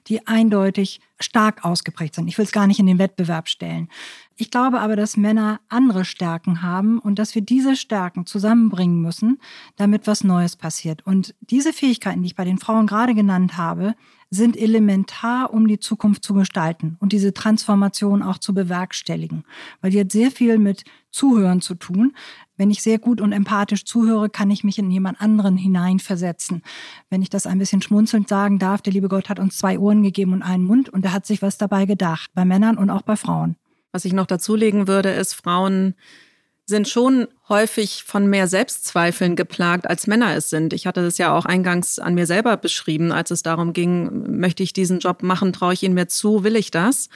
[0.07, 2.27] die eindeutig stark ausgeprägt sind.
[2.27, 3.89] Ich will es gar nicht in den Wettbewerb stellen.
[4.35, 9.39] Ich glaube aber, dass Männer andere Stärken haben und dass wir diese Stärken zusammenbringen müssen,
[9.77, 11.05] damit was Neues passiert.
[11.05, 13.95] Und diese Fähigkeiten, die ich bei den Frauen gerade genannt habe,
[14.29, 19.45] sind elementar, um die Zukunft zu gestalten und diese Transformation auch zu bewerkstelligen.
[19.81, 22.15] Weil die hat sehr viel mit Zuhören zu tun.
[22.57, 26.61] Wenn ich sehr gut und empathisch zuhöre, kann ich mich in jemand anderen hineinversetzen.
[27.09, 30.03] Wenn ich das ein bisschen schmunzelnd sagen darf, der liebe Gott hat uns zwei Ohren
[30.03, 33.03] gegeben und einen Mund und er hat sich was dabei gedacht, bei Männern und auch
[33.03, 33.55] bei Frauen.
[33.91, 35.95] Was ich noch dazulegen würde, ist, Frauen
[36.67, 40.73] sind schon häufig von mehr Selbstzweifeln geplagt, als Männer es sind.
[40.73, 44.63] Ich hatte das ja auch eingangs an mir selber beschrieben, als es darum ging, möchte
[44.63, 47.07] ich diesen Job machen, traue ich ihn mir zu, will ich das?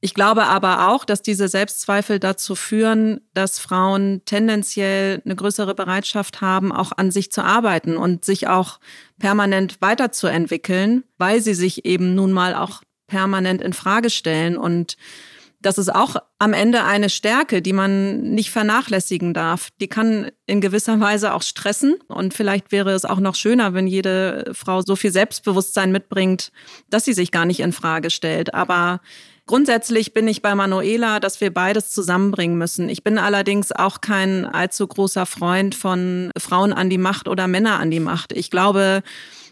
[0.00, 6.40] Ich glaube aber auch, dass diese Selbstzweifel dazu führen, dass Frauen tendenziell eine größere Bereitschaft
[6.40, 8.78] haben, auch an sich zu arbeiten und sich auch
[9.18, 14.96] permanent weiterzuentwickeln, weil sie sich eben nun mal auch permanent in Frage stellen und
[15.64, 19.70] das ist auch am Ende eine Stärke, die man nicht vernachlässigen darf.
[19.80, 21.96] Die kann in gewisser Weise auch stressen.
[22.08, 26.52] Und vielleicht wäre es auch noch schöner, wenn jede Frau so viel Selbstbewusstsein mitbringt,
[26.90, 28.52] dass sie sich gar nicht in Frage stellt.
[28.54, 29.00] Aber
[29.46, 32.88] Grundsätzlich bin ich bei Manuela, dass wir beides zusammenbringen müssen.
[32.88, 37.78] Ich bin allerdings auch kein allzu großer Freund von Frauen an die Macht oder Männer
[37.78, 38.32] an die Macht.
[38.32, 39.02] Ich glaube,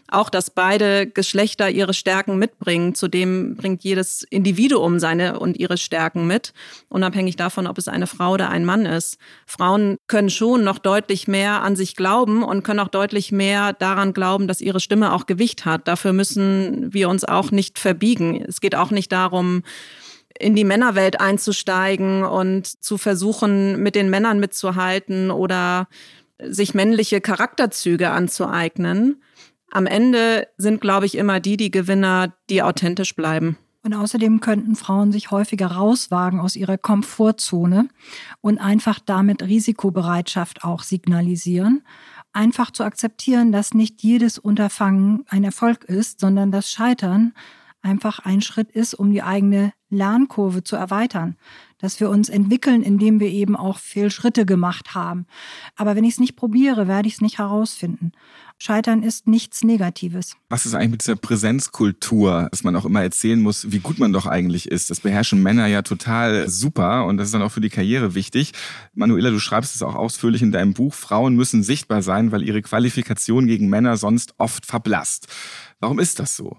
[0.09, 2.95] auch, dass beide Geschlechter ihre Stärken mitbringen.
[2.95, 6.53] Zudem bringt jedes Individuum seine und ihre Stärken mit,
[6.89, 9.17] unabhängig davon, ob es eine Frau oder ein Mann ist.
[9.45, 14.13] Frauen können schon noch deutlich mehr an sich glauben und können auch deutlich mehr daran
[14.13, 15.87] glauben, dass ihre Stimme auch Gewicht hat.
[15.87, 18.43] Dafür müssen wir uns auch nicht verbiegen.
[18.47, 19.63] Es geht auch nicht darum,
[20.39, 25.87] in die Männerwelt einzusteigen und zu versuchen, mit den Männern mitzuhalten oder
[26.43, 29.21] sich männliche Charakterzüge anzueignen,
[29.73, 33.57] am Ende sind, glaube ich, immer die die Gewinner, die authentisch bleiben.
[33.81, 37.89] Und außerdem könnten Frauen sich häufiger rauswagen aus ihrer Komfortzone
[38.39, 41.81] und einfach damit Risikobereitschaft auch signalisieren.
[42.31, 47.33] Einfach zu akzeptieren, dass nicht jedes Unterfangen ein Erfolg ist, sondern das Scheitern
[47.81, 51.35] einfach ein Schritt ist, um die eigene Lernkurve zu erweitern.
[51.83, 55.25] Dass wir uns entwickeln, indem wir eben auch viel Schritte gemacht haben.
[55.75, 58.13] Aber wenn ich es nicht probiere, werde ich es nicht herausfinden.
[58.57, 60.37] Scheitern ist nichts Negatives.
[60.47, 64.13] Was ist eigentlich mit dieser Präsenzkultur, dass man auch immer erzählen muss, wie gut man
[64.13, 64.91] doch eigentlich ist?
[64.91, 68.53] Das beherrschen Männer ja total super und das ist dann auch für die Karriere wichtig.
[68.93, 72.61] Manuela, du schreibst es auch ausführlich in deinem Buch, Frauen müssen sichtbar sein, weil ihre
[72.61, 75.27] Qualifikation gegen Männer sonst oft verblasst.
[75.81, 76.55] Warum ist das so?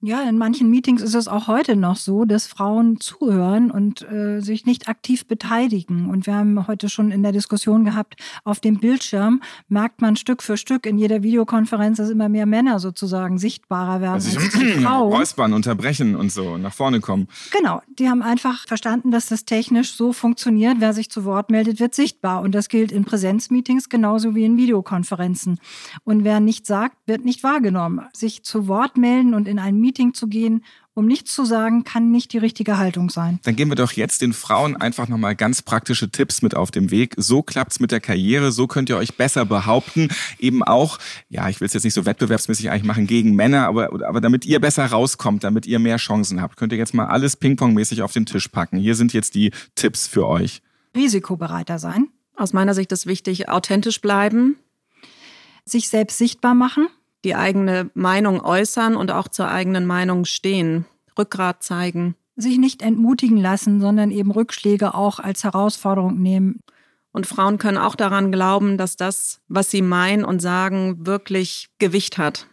[0.00, 4.38] Ja, in manchen Meetings ist es auch heute noch so, dass Frauen zuhören und äh,
[4.38, 6.08] sich nicht aktiv beteiligen.
[6.08, 10.44] Und wir haben heute schon in der Diskussion gehabt, auf dem Bildschirm merkt man Stück
[10.44, 15.12] für Stück in jeder Videokonferenz, dass immer mehr Männer sozusagen sichtbarer werden Also als Frauen.
[15.12, 17.26] räuspern, unterbrechen und so, nach vorne kommen.
[17.50, 20.76] Genau, die haben einfach verstanden, dass das technisch so funktioniert.
[20.78, 22.42] Wer sich zu Wort meldet, wird sichtbar.
[22.42, 25.58] Und das gilt in Präsenzmeetings genauso wie in Videokonferenzen.
[26.04, 28.06] Und wer nichts sagt, wird nicht wahrgenommen.
[28.12, 30.64] Sich zu Wort melden und in ein Meeting zu gehen,
[30.94, 33.38] um nichts zu sagen, kann nicht die richtige Haltung sein.
[33.44, 36.90] Dann geben wir doch jetzt den Frauen einfach nochmal ganz praktische Tipps mit auf dem
[36.90, 37.14] Weg.
[37.16, 40.08] So klappt's mit der Karriere, so könnt ihr euch besser behaupten.
[40.38, 43.92] Eben auch, ja, ich will es jetzt nicht so wettbewerbsmäßig eigentlich machen gegen Männer, aber,
[44.06, 47.36] aber damit ihr besser rauskommt, damit ihr mehr Chancen habt, könnt ihr jetzt mal alles
[47.36, 48.78] pingpongmäßig auf den Tisch packen.
[48.78, 50.62] Hier sind jetzt die Tipps für euch.
[50.96, 54.56] Risikobereiter sein, Aus meiner Sicht ist wichtig, authentisch bleiben,
[55.64, 56.88] sich selbst sichtbar machen,
[57.24, 60.86] die eigene Meinung äußern und auch zur eigenen Meinung stehen,
[61.18, 62.14] Rückgrat zeigen.
[62.36, 66.60] sich nicht entmutigen lassen, sondern eben Rückschläge auch als Herausforderung nehmen.
[67.10, 72.16] Und Frauen können auch daran glauben, dass das, was sie meinen und sagen, wirklich Gewicht
[72.16, 72.46] hat.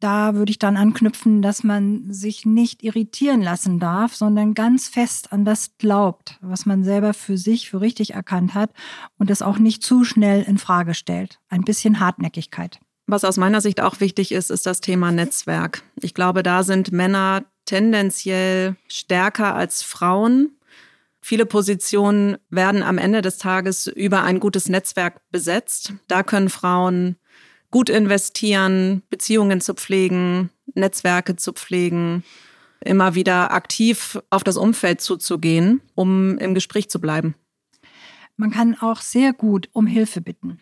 [0.00, 5.32] Da würde ich dann anknüpfen, dass man sich nicht irritieren lassen darf, sondern ganz fest
[5.32, 8.70] an das glaubt, was man selber für sich für richtig erkannt hat
[9.16, 11.40] und es auch nicht zu schnell in Frage stellt.
[11.48, 12.80] Ein bisschen Hartnäckigkeit.
[13.06, 15.82] Was aus meiner Sicht auch wichtig ist, ist das Thema Netzwerk.
[16.00, 20.56] Ich glaube, da sind Männer tendenziell stärker als Frauen.
[21.20, 25.92] Viele Positionen werden am Ende des Tages über ein gutes Netzwerk besetzt.
[26.08, 27.16] Da können Frauen
[27.70, 32.24] gut investieren, Beziehungen zu pflegen, Netzwerke zu pflegen,
[32.80, 37.34] immer wieder aktiv auf das Umfeld zuzugehen, um im Gespräch zu bleiben.
[38.36, 40.58] Man kann auch sehr gut um Hilfe bitten.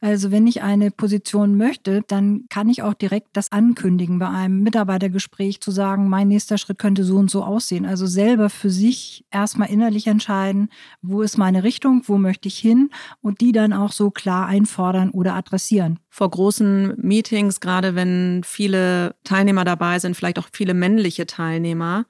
[0.00, 4.62] Also wenn ich eine Position möchte, dann kann ich auch direkt das ankündigen bei einem
[4.62, 7.84] Mitarbeitergespräch zu sagen, mein nächster Schritt könnte so und so aussehen.
[7.84, 10.68] Also selber für sich erstmal innerlich entscheiden,
[11.02, 15.10] wo ist meine Richtung, wo möchte ich hin und die dann auch so klar einfordern
[15.10, 15.98] oder adressieren.
[16.08, 22.06] Vor großen Meetings, gerade wenn viele Teilnehmer dabei sind, vielleicht auch viele männliche Teilnehmer,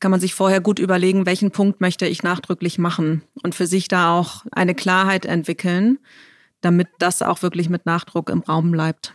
[0.00, 3.88] kann man sich vorher gut überlegen, welchen Punkt möchte ich nachdrücklich machen und für sich
[3.88, 5.98] da auch eine Klarheit entwickeln,
[6.62, 9.14] damit das auch wirklich mit Nachdruck im Raum bleibt.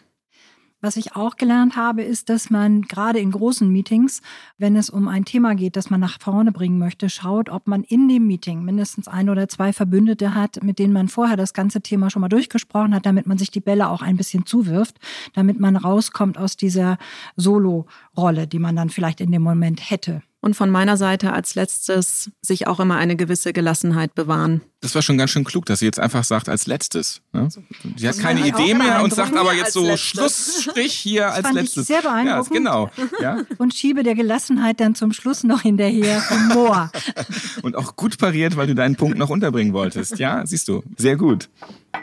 [0.85, 4.21] Was ich auch gelernt habe, ist, dass man gerade in großen Meetings,
[4.59, 7.83] wenn es um ein Thema geht, das man nach vorne bringen möchte, schaut, ob man
[7.83, 11.81] in dem Meeting mindestens ein oder zwei Verbündete hat, mit denen man vorher das ganze
[11.81, 14.99] Thema schon mal durchgesprochen hat, damit man sich die Bälle auch ein bisschen zuwirft,
[15.33, 16.99] damit man rauskommt aus dieser
[17.35, 20.21] Solo-Rolle, die man dann vielleicht in dem Moment hätte.
[20.45, 24.61] Und von meiner Seite als letztes sich auch immer eine gewisse Gelassenheit bewahren.
[24.79, 27.23] Das war schon ganz schön klug, dass sie jetzt einfach sagt als letztes.
[27.33, 27.49] Ne?
[27.97, 30.01] Sie hat keine war auch Idee mehr und sagt aber jetzt so letztes.
[30.07, 31.87] Schlussstrich hier als fand ich letztes.
[31.87, 32.51] sehr Ja, beeindruckend.
[32.55, 32.91] genau.
[33.19, 33.39] Ja.
[33.57, 36.91] Und schiebe der Gelassenheit dann zum Schluss noch hinterher Humor.
[37.63, 40.19] Und auch gut pariert, weil du deinen Punkt noch unterbringen wolltest.
[40.19, 40.83] Ja, siehst du.
[40.95, 41.49] Sehr gut.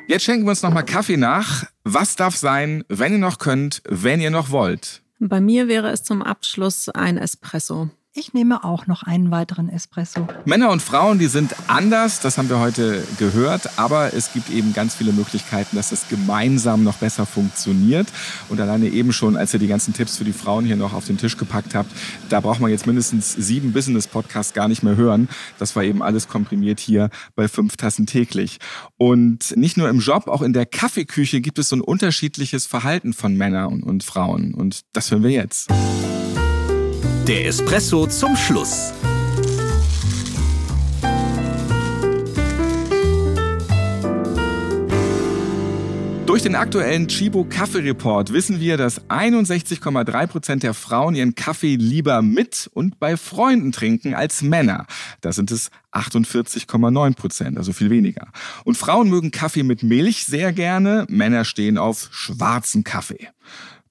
[0.08, 1.64] Jetzt schenken wir uns nochmal Kaffee nach.
[1.84, 5.02] Was darf sein, wenn ihr noch könnt, wenn ihr noch wollt?
[5.20, 7.88] Bei mir wäre es zum Abschluss ein Espresso.
[8.14, 10.28] Ich nehme auch noch einen weiteren Espresso.
[10.44, 14.74] Männer und Frauen, die sind anders, das haben wir heute gehört, aber es gibt eben
[14.74, 18.06] ganz viele Möglichkeiten, dass das gemeinsam noch besser funktioniert.
[18.50, 21.06] Und alleine eben schon, als ihr die ganzen Tipps für die Frauen hier noch auf
[21.06, 21.90] den Tisch gepackt habt,
[22.28, 25.30] da braucht man jetzt mindestens sieben Business-Podcasts gar nicht mehr hören.
[25.58, 28.58] Das war eben alles komprimiert hier bei fünf Tassen täglich.
[28.98, 33.14] Und nicht nur im Job, auch in der Kaffeeküche gibt es so ein unterschiedliches Verhalten
[33.14, 34.52] von Männern und, und Frauen.
[34.52, 35.70] Und das hören wir jetzt.
[37.28, 38.92] Der Espresso zum Schluss.
[46.26, 51.76] Durch den aktuellen Chibo Kaffee Report wissen wir, dass 61,3 Prozent der Frauen ihren Kaffee
[51.76, 54.86] lieber mit und bei Freunden trinken als Männer.
[55.20, 58.26] Da sind es 48,9 Prozent, also viel weniger.
[58.64, 63.28] Und Frauen mögen Kaffee mit Milch sehr gerne, Männer stehen auf schwarzen Kaffee.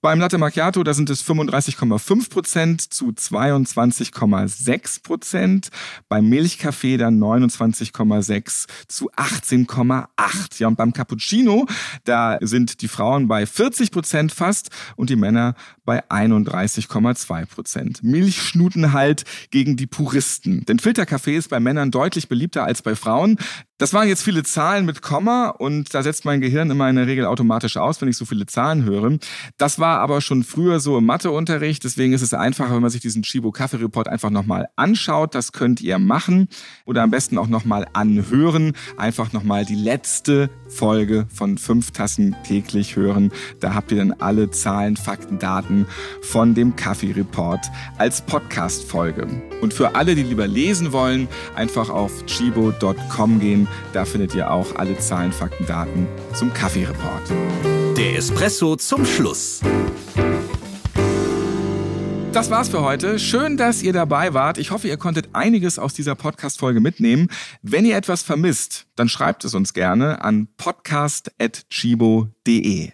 [0.03, 5.69] Beim Latte Macchiato, da sind es 35,5 Prozent zu 22,6 Prozent.
[6.09, 10.07] Beim Milchkaffee dann 29,6 zu 18,8.
[10.57, 11.67] Ja, und beim Cappuccino,
[12.03, 15.53] da sind die Frauen bei 40 Prozent fast und die Männer
[15.85, 18.03] bei 31,2 Prozent.
[18.03, 20.65] Milchschnutenhalt gegen die Puristen.
[20.65, 23.37] Denn Filterkaffee ist bei Männern deutlich beliebter als bei Frauen.
[23.81, 27.07] Das waren jetzt viele Zahlen mit Komma und da setzt mein Gehirn immer in der
[27.07, 29.17] Regel automatisch aus, wenn ich so viele Zahlen höre.
[29.57, 33.01] Das war aber schon früher so im Matheunterricht, deswegen ist es einfacher, wenn man sich
[33.01, 35.33] diesen Chibo Kaffee Report einfach nochmal anschaut.
[35.33, 36.47] Das könnt ihr machen
[36.85, 38.73] oder am besten auch nochmal anhören.
[38.97, 43.31] Einfach nochmal die letzte Folge von fünf Tassen täglich hören.
[43.61, 45.87] Da habt ihr dann alle Zahlen, Fakten, Daten
[46.21, 47.65] von dem Kaffee Report
[47.97, 49.27] als Podcast-Folge.
[49.59, 54.75] Und für alle, die lieber lesen wollen, einfach auf chibo.com gehen da findet ihr auch
[54.75, 57.23] alle Zahlen, Fakten, Daten zum Kaffee-Report.
[57.97, 59.61] Der Espresso zum Schluss.
[62.33, 63.19] Das war's für heute.
[63.19, 64.57] Schön, dass ihr dabei wart.
[64.57, 67.27] Ich hoffe, ihr konntet einiges aus dieser Podcast-Folge mitnehmen.
[67.61, 72.91] Wenn ihr etwas vermisst, dann schreibt es uns gerne an podcast.chibo.de.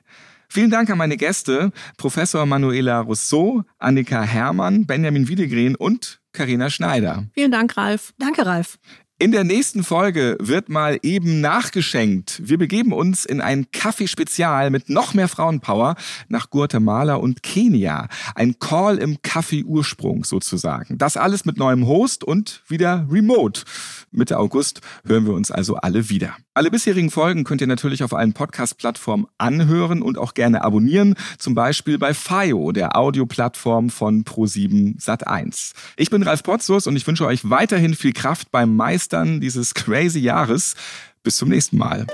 [0.49, 7.25] Vielen Dank an meine Gäste, Professor Manuela Rousseau, Annika Herrmann, Benjamin Wiedegren und Karina Schneider.
[7.33, 8.13] Vielen Dank, Ralf.
[8.17, 8.79] Danke, Ralf.
[9.19, 12.39] In der nächsten Folge wird mal eben nachgeschenkt.
[12.43, 15.95] Wir begeben uns in ein Kaffeespezial mit noch mehr Frauenpower
[16.27, 18.09] nach Guatemala und Kenia.
[18.35, 20.99] Ein Call im Kaffee-Ursprung sozusagen.
[20.99, 23.63] Das alles mit neuem Host und wieder remote.
[24.11, 26.35] Mitte August hören wir uns also alle wieder.
[26.57, 31.13] Alle bisherigen Folgen könnt ihr natürlich auf allen Podcast-Plattformen anhören und auch gerne abonnieren.
[31.37, 35.73] Zum Beispiel bei FIO, der Audioplattform von Pro7 Sat1.
[35.97, 40.17] Ich bin Ralf Potzus und ich wünsche euch weiterhin viel Kraft beim Meistern dieses crazy
[40.17, 40.73] Jahres.
[41.21, 42.07] Bis zum nächsten Mal.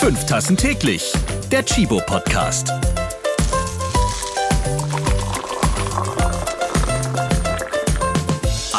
[0.00, 1.12] Fünf Tassen täglich.
[1.52, 2.72] Der Chibo Podcast.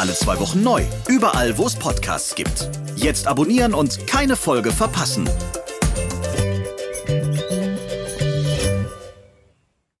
[0.02, 0.82] Alle zwei Wochen neu.
[1.06, 2.68] Überall, wo es Podcasts gibt.
[2.96, 5.30] Jetzt abonnieren und keine Folge verpassen.